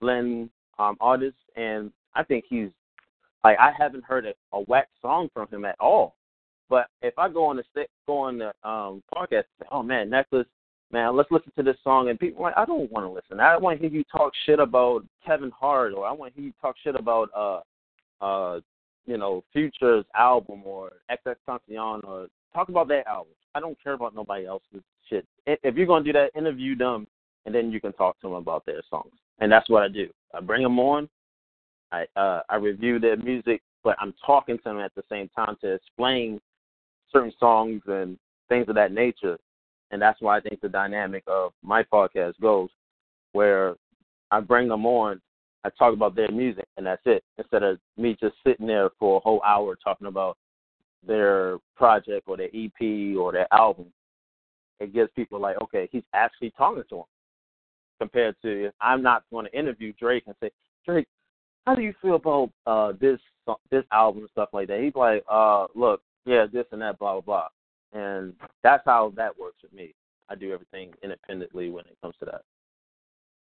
blend 0.00 0.50
um 0.78 0.96
artist, 1.00 1.36
and 1.56 1.92
I 2.14 2.24
think 2.24 2.44
he's 2.48 2.70
like 3.44 3.58
I 3.58 3.72
haven't 3.78 4.04
heard 4.04 4.26
a, 4.26 4.34
a 4.52 4.60
whack 4.62 4.88
song 5.00 5.28
from 5.32 5.48
him 5.48 5.64
at 5.64 5.76
all. 5.80 6.16
But 6.68 6.86
if 7.02 7.18
I 7.18 7.28
go 7.28 7.46
on 7.46 7.56
the 7.56 7.86
go 8.06 8.18
on 8.18 8.38
the 8.38 8.48
um 8.68 9.02
podcast, 9.14 9.44
oh 9.70 9.82
man, 9.82 10.10
necklace, 10.10 10.46
man, 10.90 11.16
let's 11.16 11.30
listen 11.30 11.52
to 11.56 11.62
this 11.62 11.76
song, 11.84 12.08
and 12.08 12.18
people 12.18 12.42
like, 12.42 12.56
I 12.56 12.64
don't 12.64 12.90
want 12.90 13.06
to 13.06 13.10
listen. 13.10 13.40
I 13.40 13.56
want 13.56 13.80
to 13.80 13.88
hear 13.88 13.96
you 13.96 14.04
talk 14.10 14.32
shit 14.46 14.58
about 14.58 15.04
Kevin 15.26 15.50
Hart, 15.50 15.92
or 15.92 16.06
I 16.06 16.12
want 16.12 16.34
to 16.34 16.40
hear 16.40 16.48
you 16.48 16.54
talk 16.60 16.76
shit 16.82 16.94
about 16.94 17.28
uh 17.36 18.24
uh 18.24 18.60
you 19.06 19.18
know 19.18 19.44
Future's 19.52 20.04
album 20.16 20.62
or 20.64 20.92
XX 21.10 21.34
XXXTentacion, 21.48 22.04
or 22.04 22.28
talk 22.54 22.68
about 22.68 22.88
that 22.88 23.06
album. 23.06 23.34
I 23.54 23.60
don't 23.60 23.80
care 23.82 23.92
about 23.92 24.14
nobody 24.14 24.46
else's 24.46 24.82
shit. 25.08 25.26
If 25.46 25.76
you're 25.76 25.86
gonna 25.86 26.04
do 26.04 26.12
that, 26.12 26.30
interview 26.36 26.76
them, 26.76 27.06
and 27.46 27.54
then 27.54 27.70
you 27.70 27.80
can 27.80 27.92
talk 27.92 28.18
to 28.20 28.28
them 28.28 28.36
about 28.36 28.64
their 28.66 28.82
songs. 28.88 29.12
And 29.40 29.50
that's 29.50 29.68
what 29.68 29.82
I 29.82 29.88
do. 29.88 30.08
I 30.32 30.40
bring 30.40 30.62
them 30.62 30.78
on. 30.78 31.08
I 31.92 32.06
uh, 32.16 32.40
I 32.48 32.56
review 32.56 32.98
their 32.98 33.16
music, 33.16 33.62
but 33.82 33.96
I'm 34.00 34.14
talking 34.24 34.56
to 34.58 34.64
them 34.64 34.78
at 34.78 34.94
the 34.94 35.02
same 35.10 35.28
time 35.28 35.56
to 35.60 35.74
explain 35.74 36.40
certain 37.14 37.32
songs 37.38 37.80
and 37.86 38.18
things 38.48 38.68
of 38.68 38.74
that 38.74 38.92
nature. 38.92 39.38
And 39.90 40.02
that's 40.02 40.20
why 40.20 40.36
I 40.36 40.40
think 40.40 40.60
the 40.60 40.68
dynamic 40.68 41.22
of 41.26 41.52
my 41.62 41.82
podcast 41.82 42.34
goes, 42.40 42.68
where 43.32 43.76
I 44.30 44.40
bring 44.40 44.68
them 44.68 44.84
on, 44.84 45.20
I 45.64 45.70
talk 45.78 45.94
about 45.94 46.14
their 46.14 46.30
music, 46.30 46.66
and 46.76 46.86
that's 46.86 47.02
it. 47.06 47.24
Instead 47.38 47.62
of 47.62 47.78
me 47.96 48.16
just 48.20 48.34
sitting 48.46 48.66
there 48.66 48.90
for 48.98 49.16
a 49.16 49.20
whole 49.20 49.42
hour 49.44 49.76
talking 49.82 50.08
about 50.08 50.36
their 51.06 51.58
project 51.76 52.24
or 52.26 52.36
their 52.36 52.50
EP 52.54 53.16
or 53.16 53.32
their 53.32 53.46
album, 53.52 53.86
it 54.80 54.92
gives 54.92 55.10
people 55.16 55.40
like, 55.40 55.56
okay, 55.62 55.88
he's 55.90 56.02
actually 56.12 56.50
talking 56.50 56.82
to 56.90 56.96
them. 56.96 57.04
Compared 58.00 58.34
to 58.42 58.70
I'm 58.80 59.02
not 59.02 59.22
going 59.30 59.46
to 59.46 59.58
interview 59.58 59.92
Drake 59.98 60.24
and 60.26 60.34
say, 60.42 60.50
Drake, 60.84 61.06
how 61.64 61.74
do 61.74 61.82
you 61.82 61.94
feel 62.02 62.16
about 62.16 62.50
uh 62.66 62.92
this 63.00 63.20
this 63.70 63.84
album 63.92 64.22
and 64.22 64.30
stuff 64.30 64.48
like 64.52 64.68
that? 64.68 64.80
He's 64.80 64.94
like, 64.94 65.24
uh, 65.30 65.66
look, 65.74 66.02
yeah, 66.24 66.46
this 66.50 66.66
and 66.72 66.82
that, 66.82 66.98
blah 66.98 67.20
blah 67.20 67.48
blah, 67.92 68.00
and 68.00 68.34
that's 68.62 68.82
how 68.84 69.12
that 69.16 69.38
works 69.38 69.62
with 69.62 69.72
me. 69.72 69.94
I 70.28 70.34
do 70.34 70.52
everything 70.52 70.92
independently 71.02 71.70
when 71.70 71.84
it 71.84 71.96
comes 72.02 72.14
to 72.20 72.24
that. 72.26 72.42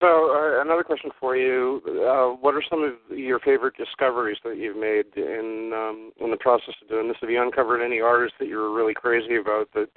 So 0.03 0.35
uh, 0.35 0.61
another 0.63 0.83
question 0.83 1.11
for 1.21 1.37
you: 1.37 1.81
uh, 1.87 2.37
What 2.41 2.55
are 2.55 2.63
some 2.69 2.83
of 2.83 3.17
your 3.17 3.39
favorite 3.39 3.75
discoveries 3.77 4.39
that 4.45 4.57
you've 4.57 4.77
made 4.77 5.07
in 5.17 5.71
um, 5.73 6.13
in 6.21 6.31
the 6.31 6.37
process 6.39 6.75
of 6.83 6.89
doing 6.89 7.07
this? 7.07 7.17
Have 7.21 7.31
you 7.31 7.41
uncovered 7.41 7.83
any 7.83 8.01
artists 8.01 8.37
that 8.41 8.49
you 8.49 8.57
were 8.57 8.75
really 8.75 8.95
crazy 8.95 9.37
about 9.37 9.69
that 9.75 9.89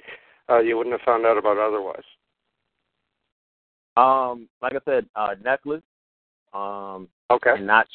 uh, 0.48 0.60
you 0.60 0.76
wouldn't 0.76 0.92
have 0.92 1.04
found 1.04 1.26
out 1.26 1.36
about 1.36 1.58
otherwise? 1.58 2.04
Um, 3.96 4.48
like 4.62 4.74
I 4.74 4.80
said, 4.84 5.06
uh, 5.16 5.34
necklace. 5.42 5.82
Um, 6.52 7.08
okay. 7.30 7.54
And 7.56 7.66
not 7.66 7.86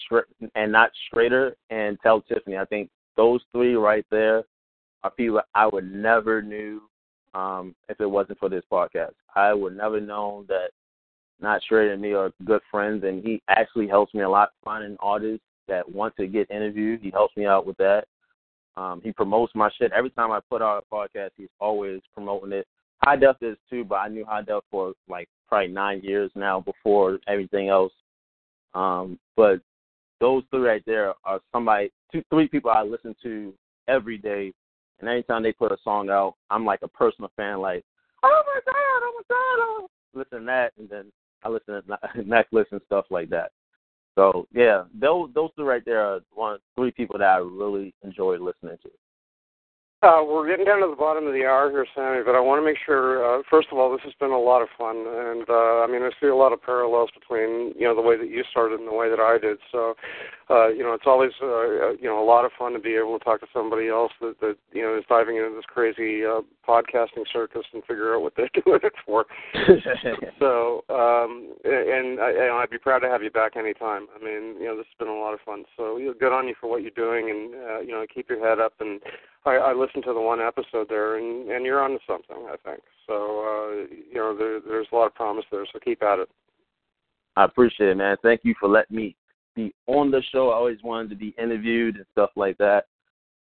and 0.56 0.72
not 0.72 0.92
Schrader 1.10 1.56
and 1.70 1.98
Tell 2.02 2.22
Tiffany. 2.22 2.58
I 2.58 2.66
think 2.66 2.90
those 3.16 3.42
three 3.54 3.76
right 3.76 4.06
there 4.12 4.44
are 5.04 5.12
people 5.12 5.42
I 5.56 5.68
would 5.68 5.92
never 5.92 6.42
knew 6.42 6.82
um, 7.34 7.76
if 7.90 8.00
it 8.00 8.06
wasn't 8.06 8.40
for 8.40 8.50
this 8.50 8.64
podcast. 8.72 9.14
I 9.36 9.54
would 9.54 9.76
never 9.76 10.00
known 10.00 10.46
that 10.48 10.70
Not 11.40 11.62
Straight 11.62 11.92
and 11.92 12.02
me 12.02 12.14
are 12.14 12.32
good 12.46 12.62
friends, 12.70 13.04
and 13.04 13.24
he 13.24 13.42
actually 13.48 13.88
helps 13.88 14.14
me 14.14 14.22
a 14.22 14.30
lot 14.30 14.52
finding 14.64 14.98
artists 15.00 15.46
that 15.68 15.90
want 15.90 16.16
to 16.18 16.28
get 16.28 16.52
interviewed. 16.52 17.02
He 17.02 17.12
helps 17.12 17.36
me 17.38 17.46
out 17.46 17.66
with 17.66 17.78
that. 17.78 18.06
Um, 18.78 19.02
he 19.04 19.12
promotes 19.12 19.54
my 19.56 19.70
shit 19.78 19.92
every 19.92 20.12
time 20.12 20.32
I 20.32 20.40
put 20.50 20.62
out 20.62 20.84
a 20.84 20.96
podcast. 20.96 21.32
He's 21.38 21.50
always 21.60 22.02
promoting 22.14 22.54
it. 22.54 22.68
High 23.04 23.16
Def 23.16 23.38
is 23.42 23.58
too, 23.70 23.84
but 23.84 23.96
I 23.96 24.08
knew 24.08 24.26
High 24.26 24.44
Def 24.44 24.64
for 24.70 24.94
like 25.10 25.28
probably 25.48 25.70
nine 25.70 26.02
years 26.04 26.32
now 26.36 26.62
before 26.62 27.20
everything 27.28 27.70
else. 27.70 27.92
Um, 28.74 29.20
but 29.36 29.60
those 30.20 30.44
three 30.52 30.62
right 30.62 30.84
there 30.86 31.14
are 31.26 31.40
somebody, 31.52 31.92
two, 32.12 32.24
three 32.30 32.48
people 32.48 32.72
I 32.72 32.84
listen 32.84 33.16
to 33.24 33.54
every 33.88 34.18
day, 34.18 34.54
and 35.02 35.10
anytime 35.10 35.44
they 35.44 35.52
put 35.52 35.72
a 35.72 35.78
song 35.84 36.10
out, 36.10 36.36
I'm 36.50 36.66
like 36.66 36.80
a 36.84 36.88
personal 36.88 37.32
fan. 37.36 37.60
Like, 37.60 37.84
oh 38.24 38.42
my 38.46 38.62
god, 38.66 38.76
oh 38.76 39.14
my 39.18 39.36
god, 39.36 39.64
oh. 39.64 39.88
listen 40.14 40.40
to 40.40 40.46
that, 40.46 40.72
and 40.78 40.90
then 40.90 41.12
I 41.44 41.50
listen 41.50 41.82
to 41.82 42.24
necklace 42.24 42.68
and 42.72 42.82
stuff 42.86 43.06
like 43.10 43.30
that. 43.30 43.52
So 44.16 44.48
yeah, 44.54 44.84
those 44.94 45.30
those 45.34 45.50
two 45.56 45.64
right 45.64 45.84
there 45.86 46.02
are 46.02 46.20
one 46.34 46.60
three 46.76 46.92
people 46.92 47.18
that 47.18 47.26
I 47.26 47.38
really 47.38 47.94
enjoy 48.04 48.38
listening 48.38 48.78
to. 48.84 48.90
Uh, 50.04 50.26
we're 50.26 50.50
getting 50.50 50.66
down 50.66 50.82
to 50.82 50.90
the 50.90 50.98
bottom 50.98 51.28
of 51.28 51.34
the 51.34 51.46
hour 51.46 51.70
here, 51.70 51.86
Sammy, 51.94 52.26
but 52.26 52.34
I 52.34 52.42
want 52.42 52.58
to 52.58 52.66
make 52.66 52.82
sure, 52.84 53.22
uh, 53.22 53.44
first 53.48 53.68
of 53.72 53.78
all, 53.78 53.92
this 53.92 54.02
has 54.02 54.18
been 54.20 54.32
a 54.32 54.40
lot 54.40 54.64
of 54.64 54.68
fun. 54.76 54.98
And, 54.98 55.46
uh, 55.46 55.86
I 55.86 55.88
mean, 55.88 56.02
I 56.02 56.10
see 56.18 56.26
a 56.26 56.36
lot 56.36 56.52
of 56.52 56.58
parallels 56.58 57.12
between, 57.14 57.78
you 57.78 57.86
know, 57.86 57.94
the 57.94 58.02
way 58.02 58.18
that 58.18 58.26
you 58.26 58.42
started 58.50 58.80
and 58.80 58.90
the 58.90 58.98
way 58.98 59.12
that 59.12 59.20
I 59.20 59.38
did. 59.38 59.60
So, 59.72 59.94
uh, 60.50 60.70
you 60.70 60.82
know, 60.82 60.94
it's 60.94 61.06
always, 61.06 61.30
uh, 61.38 61.46
uh, 61.46 61.92
you 62.02 62.10
know, 62.10 62.18
a 62.18 62.26
lot 62.26 62.46
of 62.46 62.52
fun 62.58 62.74
to 62.74 62.80
be 62.80 62.98
able 62.98 63.14
to 63.20 63.24
talk 63.24 63.42
to 63.42 63.48
somebody 63.54 63.90
else 63.90 64.12
that, 64.22 64.42
that 64.42 64.58
you 64.74 64.82
know, 64.82 64.98
is 64.98 65.06
diving 65.08 65.38
into 65.38 65.54
this 65.54 65.70
crazy 65.70 66.26
uh, 66.26 66.42
podcasting 66.68 67.30
circus 67.32 67.70
and 67.72 67.86
figure 67.86 68.16
out 68.16 68.24
what 68.24 68.34
they're 68.36 68.50
doing 68.66 68.82
it 68.82 68.94
for. 69.06 69.28
so, 70.42 70.82
um, 70.90 71.54
and 71.64 72.20
I, 72.20 72.50
know, 72.50 72.58
I'd 72.58 72.74
be 72.74 72.82
proud 72.82 73.06
to 73.06 73.08
have 73.08 73.22
you 73.22 73.30
back 73.30 73.56
anytime. 73.56 74.08
I 74.20 74.24
mean, 74.24 74.58
you 74.58 74.66
know, 74.66 74.78
this 74.78 74.90
has 74.90 74.98
been 74.98 75.14
a 75.14 75.20
lot 75.20 75.36
of 75.36 75.42
fun. 75.46 75.64
So, 75.78 75.98
you 75.98 76.08
know, 76.08 76.16
good 76.20 76.34
on 76.34 76.48
you 76.48 76.56
for 76.60 76.72
what 76.72 76.82
you're 76.82 76.90
doing 76.90 77.30
and, 77.30 77.54
uh, 77.54 77.80
you 77.82 77.94
know, 77.94 78.04
keep 78.12 78.32
your 78.32 78.42
head 78.42 78.60
up 78.60 78.74
and, 78.80 79.00
I, 79.46 79.56
I 79.56 79.74
to 79.94 80.14
the 80.14 80.22
one 80.22 80.40
episode 80.42 80.88
there, 80.90 81.18
and 81.18 81.50
and 81.50 81.66
you're 81.66 81.84
onto 81.84 82.00
something, 82.08 82.48
I 82.50 82.56
think. 82.64 82.82
So 83.08 83.14
uh, 83.14 83.96
you 84.12 84.16
know, 84.16 84.36
there, 84.38 84.60
there's 84.60 84.88
a 84.92 84.96
lot 84.96 85.08
of 85.08 85.16
promise 85.16 85.46
there. 85.52 85.66
So 85.72 85.80
keep 85.80 86.04
at 86.04 86.20
it. 86.20 86.30
I 87.36 87.46
appreciate 87.46 87.90
it, 87.90 87.98
man. 87.98 88.18
Thank 88.22 88.42
you 88.44 88.54
for 88.60 88.68
letting 88.68 88.98
me 88.98 89.16
be 89.56 89.74
on 89.88 90.12
the 90.12 90.22
show. 90.32 90.50
I 90.50 90.56
always 90.56 90.82
wanted 90.84 91.10
to 91.10 91.16
be 91.16 91.36
interviewed 91.38 91.96
and 91.96 92.06
stuff 92.12 92.32
like 92.36 92.58
that. 92.58 92.86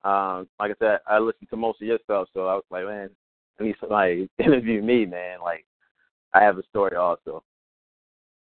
Um, 0.02 0.48
like 0.58 0.72
I 0.72 0.74
said, 0.78 0.98
I 1.06 1.18
listened 1.18 1.50
to 1.50 1.56
most 1.56 1.82
of 1.82 1.88
your 1.88 1.98
stuff, 2.04 2.28
so 2.32 2.46
I 2.46 2.54
was 2.54 2.64
like, 2.70 2.86
man, 2.86 3.10
I 3.58 3.64
need 3.64 3.76
somebody 3.80 4.28
to 4.38 4.44
interview 4.44 4.82
me, 4.82 5.06
man. 5.06 5.38
Like, 5.42 5.66
I 6.32 6.42
have 6.42 6.58
a 6.58 6.62
story 6.64 6.96
also. 6.96 7.42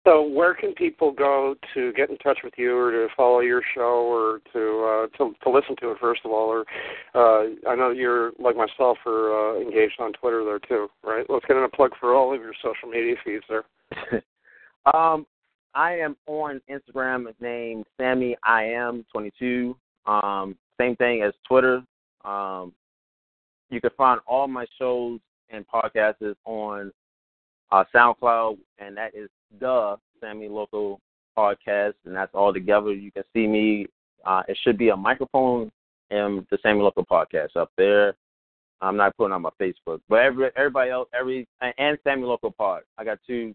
So, 0.08 0.22
where 0.22 0.54
can 0.54 0.72
people 0.72 1.12
go 1.12 1.54
to 1.74 1.92
get 1.92 2.08
in 2.08 2.16
touch 2.16 2.38
with 2.42 2.54
you, 2.56 2.74
or 2.74 2.90
to 2.92 3.08
follow 3.14 3.40
your 3.40 3.60
show, 3.74 4.06
or 4.06 4.40
to 4.54 5.08
uh, 5.12 5.18
to, 5.18 5.34
to 5.42 5.50
listen 5.50 5.76
to 5.82 5.90
it 5.90 5.98
first 6.00 6.22
of 6.24 6.30
all? 6.30 6.48
Or 6.48 6.64
uh, 7.14 7.50
I 7.68 7.74
know 7.74 7.90
you're 7.90 8.32
like 8.38 8.56
myself, 8.56 8.96
are 9.04 9.58
uh, 9.58 9.60
engaged 9.60 10.00
on 10.00 10.14
Twitter 10.14 10.44
there 10.46 10.60
too, 10.60 10.88
right? 11.04 11.26
Let's 11.28 11.44
get 11.44 11.58
in 11.58 11.64
a 11.64 11.68
plug 11.68 11.90
for 12.00 12.14
all 12.14 12.34
of 12.34 12.40
your 12.40 12.54
social 12.62 12.88
media 12.88 13.16
feeds 13.22 13.44
there. 13.50 13.64
um, 14.94 15.26
I 15.74 15.98
am 15.98 16.16
on 16.26 16.62
Instagram 16.70 17.26
named 17.38 17.84
Sammy 17.98 18.34
I 18.42 18.64
am 18.64 19.04
22. 19.12 19.76
Um, 20.06 20.56
same 20.80 20.96
thing 20.96 21.22
as 21.22 21.34
Twitter. 21.46 21.82
Um, 22.24 22.72
you 23.68 23.82
can 23.82 23.90
find 23.94 24.22
all 24.26 24.48
my 24.48 24.64
shows 24.78 25.20
and 25.50 25.66
podcasts 25.68 26.34
on 26.46 26.92
uh, 27.70 27.84
SoundCloud, 27.94 28.58
and 28.78 28.96
that 28.96 29.14
is 29.14 29.28
the 29.60 29.96
Sammy 30.20 30.48
Loco 30.48 31.00
podcast, 31.36 31.94
and 32.04 32.14
that's 32.14 32.34
all 32.34 32.52
together. 32.52 32.92
You 32.92 33.12
can 33.12 33.24
see 33.32 33.46
me. 33.46 33.86
Uh, 34.24 34.42
it 34.48 34.58
should 34.62 34.76
be 34.78 34.88
a 34.88 34.96
microphone 34.96 35.70
and 36.10 36.46
the 36.50 36.58
Sammy 36.62 36.80
Loco 36.80 37.02
podcast 37.02 37.56
up 37.56 37.70
there. 37.76 38.14
I'm 38.80 38.96
not 38.96 39.16
putting 39.16 39.32
on 39.32 39.42
my 39.42 39.50
Facebook, 39.60 40.00
but 40.08 40.20
every 40.20 40.50
everybody 40.56 40.90
else, 40.90 41.08
every 41.18 41.48
and 41.60 41.98
Sammy 42.04 42.22
Loco 42.24 42.50
Pod. 42.50 42.82
I 42.96 43.04
got 43.04 43.18
two 43.26 43.54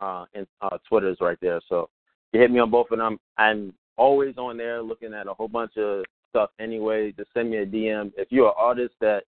uh, 0.00 0.24
in, 0.34 0.46
uh, 0.60 0.78
Twitters 0.88 1.18
right 1.20 1.38
there, 1.40 1.60
so 1.68 1.88
you 2.32 2.40
hit 2.40 2.50
me 2.50 2.60
on 2.60 2.70
both 2.70 2.90
of 2.90 2.98
them. 2.98 3.18
I'm 3.38 3.74
always 3.96 4.36
on 4.38 4.56
there 4.56 4.82
looking 4.82 5.14
at 5.14 5.26
a 5.26 5.34
whole 5.34 5.48
bunch 5.48 5.76
of 5.76 6.04
stuff 6.30 6.50
anyway. 6.60 7.12
Just 7.12 7.30
send 7.34 7.50
me 7.50 7.58
a 7.58 7.66
DM 7.66 8.12
if 8.16 8.28
you're 8.30 8.48
an 8.48 8.54
artist 8.56 8.94
that 9.00 9.24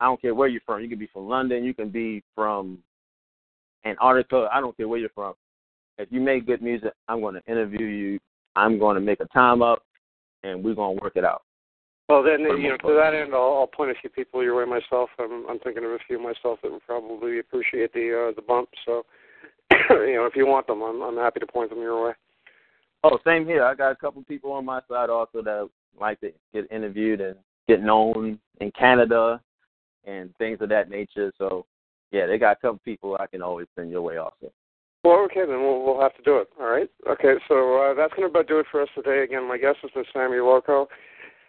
I 0.00 0.06
don't 0.06 0.20
care 0.20 0.34
where 0.34 0.48
you're 0.48 0.62
from. 0.64 0.82
You 0.82 0.88
can 0.88 0.98
be 0.98 1.08
from 1.12 1.28
London, 1.28 1.64
you 1.64 1.74
can 1.74 1.90
be 1.90 2.22
from 2.34 2.78
Antarctica. 3.84 4.48
I 4.52 4.60
don't 4.60 4.76
care 4.76 4.88
where 4.88 4.98
you're 4.98 5.10
from. 5.10 5.34
If 5.98 6.08
you 6.10 6.20
make 6.20 6.46
good 6.46 6.62
music, 6.62 6.92
I'm 7.08 7.20
going 7.20 7.34
to 7.34 7.50
interview 7.50 7.86
you. 7.86 8.18
I'm 8.54 8.78
going 8.78 8.94
to 8.94 9.00
make 9.00 9.20
a 9.20 9.26
time 9.26 9.62
up, 9.62 9.82
and 10.42 10.62
we're 10.62 10.74
going 10.74 10.96
to 10.96 11.02
work 11.02 11.16
it 11.16 11.24
out. 11.24 11.42
Well, 12.08 12.22
then 12.22 12.40
you 12.40 12.68
know, 12.68 12.76
to 12.76 12.94
that 12.94 13.14
end, 13.14 13.34
I'll, 13.34 13.58
I'll 13.58 13.66
point 13.66 13.90
a 13.90 13.94
few 14.00 14.10
people 14.10 14.42
your 14.42 14.56
way 14.56 14.64
myself. 14.64 15.10
I'm, 15.18 15.44
I'm 15.48 15.58
thinking 15.58 15.84
of 15.84 15.90
a 15.90 15.98
few 16.06 16.22
myself 16.22 16.60
that 16.62 16.70
would 16.70 16.86
probably 16.86 17.40
appreciate 17.40 17.92
the 17.92 18.28
uh, 18.28 18.34
the 18.36 18.42
bump. 18.42 18.68
So, 18.84 19.04
you 19.90 20.14
know, 20.14 20.26
if 20.26 20.36
you 20.36 20.46
want 20.46 20.68
them, 20.68 20.82
I'm 20.82 21.02
I'm 21.02 21.16
happy 21.16 21.40
to 21.40 21.46
point 21.46 21.70
them 21.70 21.80
your 21.80 22.06
way. 22.06 22.12
Oh, 23.02 23.18
same 23.24 23.44
here. 23.44 23.64
I 23.64 23.74
got 23.74 23.90
a 23.90 23.96
couple 23.96 24.22
people 24.22 24.52
on 24.52 24.64
my 24.64 24.80
side 24.88 25.10
also 25.10 25.42
that 25.42 25.68
like 26.00 26.20
to 26.20 26.30
get 26.54 26.70
interviewed 26.70 27.20
and 27.20 27.36
get 27.68 27.82
known 27.82 28.38
in 28.60 28.70
Canada 28.72 29.40
and 30.04 30.34
things 30.36 30.58
of 30.60 30.68
that 30.68 30.90
nature. 30.90 31.32
So 31.38 31.66
yeah, 32.12 32.26
they 32.26 32.38
got 32.38 32.56
a 32.56 32.60
couple 32.60 32.80
people 32.84 33.16
I 33.18 33.26
can 33.26 33.42
always 33.42 33.66
send 33.74 33.90
your 33.90 34.02
way 34.02 34.16
also. 34.16 34.52
Well, 35.04 35.24
okay, 35.26 35.46
then 35.46 35.62
we'll 35.62 35.84
we'll 35.84 36.00
have 36.00 36.16
to 36.16 36.22
do 36.22 36.38
it. 36.38 36.48
All 36.58 36.66
right. 36.66 36.90
Okay, 37.08 37.34
so 37.46 37.78
uh, 37.80 37.94
that's 37.94 38.12
going 38.14 38.26
to 38.26 38.30
about 38.30 38.48
do 38.48 38.58
it 38.58 38.66
for 38.70 38.82
us 38.82 38.88
today. 38.94 39.22
Again, 39.22 39.46
my 39.46 39.58
guest 39.58 39.78
is 39.84 39.90
Sammy 40.12 40.38
Loco, 40.38 40.88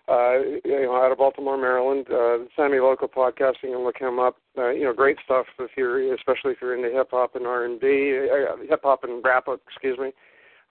uh, 0.07 0.39
you 0.63 0.83
know, 0.83 0.95
out 0.95 1.11
of 1.11 1.17
Baltimore, 1.17 1.57
Maryland. 1.57 2.05
Uh, 2.07 2.45
Sammy 2.55 2.79
Loco 2.79 3.07
podcasting, 3.07 3.73
and 3.73 3.83
look 3.83 3.97
him 3.97 4.19
up. 4.19 4.37
Uh, 4.57 4.69
you 4.69 4.83
know, 4.83 4.93
great 4.93 5.17
stuff 5.25 5.47
if 5.59 5.71
you're, 5.75 6.13
especially 6.13 6.51
if 6.51 6.57
you're 6.61 6.75
into 6.75 6.95
hip 6.95 7.09
hop 7.11 7.35
and 7.35 7.47
R 7.47 7.65
and 7.65 7.79
B, 7.79 8.27
uh, 8.31 8.57
hip 8.69 8.81
hop 8.83 9.03
and 9.03 9.23
rap. 9.25 9.45
Excuse 9.67 9.97
me. 9.97 10.11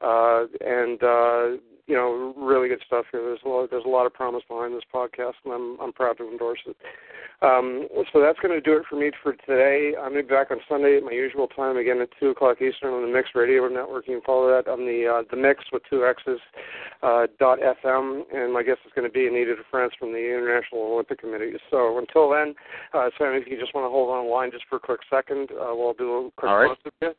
Uh, 0.00 0.44
and 0.60 1.02
uh, 1.02 1.60
you 1.86 1.94
know, 1.94 2.34
really 2.36 2.68
good 2.68 2.82
stuff 2.86 3.06
here. 3.12 3.22
There's 3.22 3.40
a 3.44 3.48
lot, 3.48 3.70
there's 3.70 3.84
a 3.84 3.88
lot 3.88 4.06
of 4.06 4.14
promise 4.14 4.42
behind 4.48 4.74
this 4.74 4.82
podcast, 4.92 5.34
and 5.44 5.52
I'm 5.52 5.80
I'm 5.80 5.92
proud 5.92 6.18
to 6.18 6.28
endorse 6.28 6.60
it. 6.66 6.76
Um, 7.42 7.86
so 8.12 8.20
that's 8.20 8.38
going 8.40 8.54
to 8.54 8.60
do 8.60 8.78
it 8.78 8.84
for 8.88 8.96
me 8.96 9.10
for 9.22 9.34
today. 9.46 9.92
I'm 9.98 10.12
going 10.12 10.24
to 10.24 10.28
be 10.28 10.34
back 10.34 10.50
on 10.50 10.58
Sunday 10.68 10.96
at 10.96 11.04
my 11.04 11.12
usual 11.12 11.46
time, 11.46 11.76
again 11.76 12.00
at 12.00 12.08
two 12.18 12.30
o'clock 12.30 12.62
Eastern 12.62 12.94
on 12.94 13.02
the 13.02 13.12
Mix 13.12 13.30
Radio 13.34 13.68
Network. 13.68 14.08
You 14.08 14.16
can 14.16 14.24
follow 14.24 14.48
that 14.48 14.70
on 14.70 14.80
the 14.80 15.06
uh, 15.06 15.22
the 15.30 15.36
Mix 15.36 15.64
with 15.72 15.82
two 15.88 16.06
X's 16.06 16.40
uh, 17.02 17.26
dot 17.38 17.58
FM, 17.60 18.22
and 18.34 18.52
my 18.52 18.62
guest 18.62 18.80
is 18.86 18.92
going 18.94 19.06
to 19.06 19.12
be 19.12 19.26
Anita 19.26 19.54
DeFrantz 19.54 19.90
from 19.98 20.12
the 20.12 20.18
International 20.18 20.92
Olympic 20.92 21.20
Committee. 21.20 21.52
So 21.70 21.98
until 21.98 22.30
then, 22.30 22.54
uh, 22.94 23.10
Sam, 23.18 23.34
if 23.34 23.46
you 23.46 23.60
just 23.60 23.74
want 23.74 23.84
to 23.84 23.90
hold 23.90 24.10
on 24.10 24.26
a 24.26 24.28
line 24.28 24.50
just 24.50 24.64
for 24.68 24.76
a 24.76 24.80
quick 24.80 25.00
second, 25.10 25.50
uh, 25.52 25.70
we'll 25.76 25.94
do 25.94 26.26
a 26.26 26.30
quick 26.36 26.50
All 26.50 26.58
right. 26.58 27.16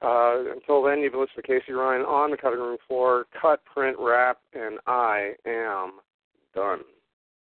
With 0.00 0.08
you. 0.08 0.08
Uh, 0.08 0.52
until 0.52 0.82
then, 0.82 1.00
you've 1.00 1.14
listened 1.14 1.36
to 1.36 1.42
Casey 1.42 1.72
Ryan 1.72 2.02
on 2.02 2.30
the 2.30 2.36
cutting 2.36 2.60
room 2.60 2.78
floor, 2.86 3.26
cut, 3.40 3.64
print, 3.64 3.96
wrap, 3.98 4.38
and 4.52 4.78
I 4.86 5.34
am 5.46 5.92
done. 6.54 6.80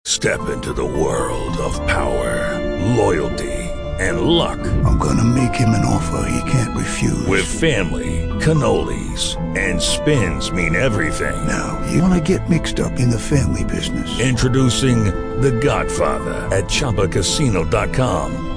Step 0.06 0.50
into 0.50 0.72
the 0.74 0.86
world 0.86 1.58
of 1.58 1.76
power, 1.88 2.58
loyalty, 2.96 3.54
and 4.00 4.22
luck. 4.22 4.60
I'm 4.86 4.98
going 4.98 5.18
to 5.18 5.24
make 5.24 5.54
him 5.54 5.70
an 5.70 5.84
offer 5.84 6.30
he 6.30 6.52
can't 6.52 6.78
refuse. 6.78 7.28
With 7.28 7.46
family, 7.46 8.30
cannolis, 8.40 9.36
and 9.58 9.82
spins 9.82 10.52
mean 10.52 10.76
everything. 10.76 11.46
Now, 11.46 11.86
you 11.92 12.02
want 12.02 12.14
to 12.14 12.38
get 12.38 12.50
mixed 12.50 12.80
up 12.80 13.00
in 13.00 13.10
the 13.10 13.20
family 13.20 13.66
business. 13.66 14.20
Introducing 14.20 15.06
The 15.42 15.52
Godfather 15.52 16.56
at 16.56 16.66
ChumbaCasino.com. 16.66 18.57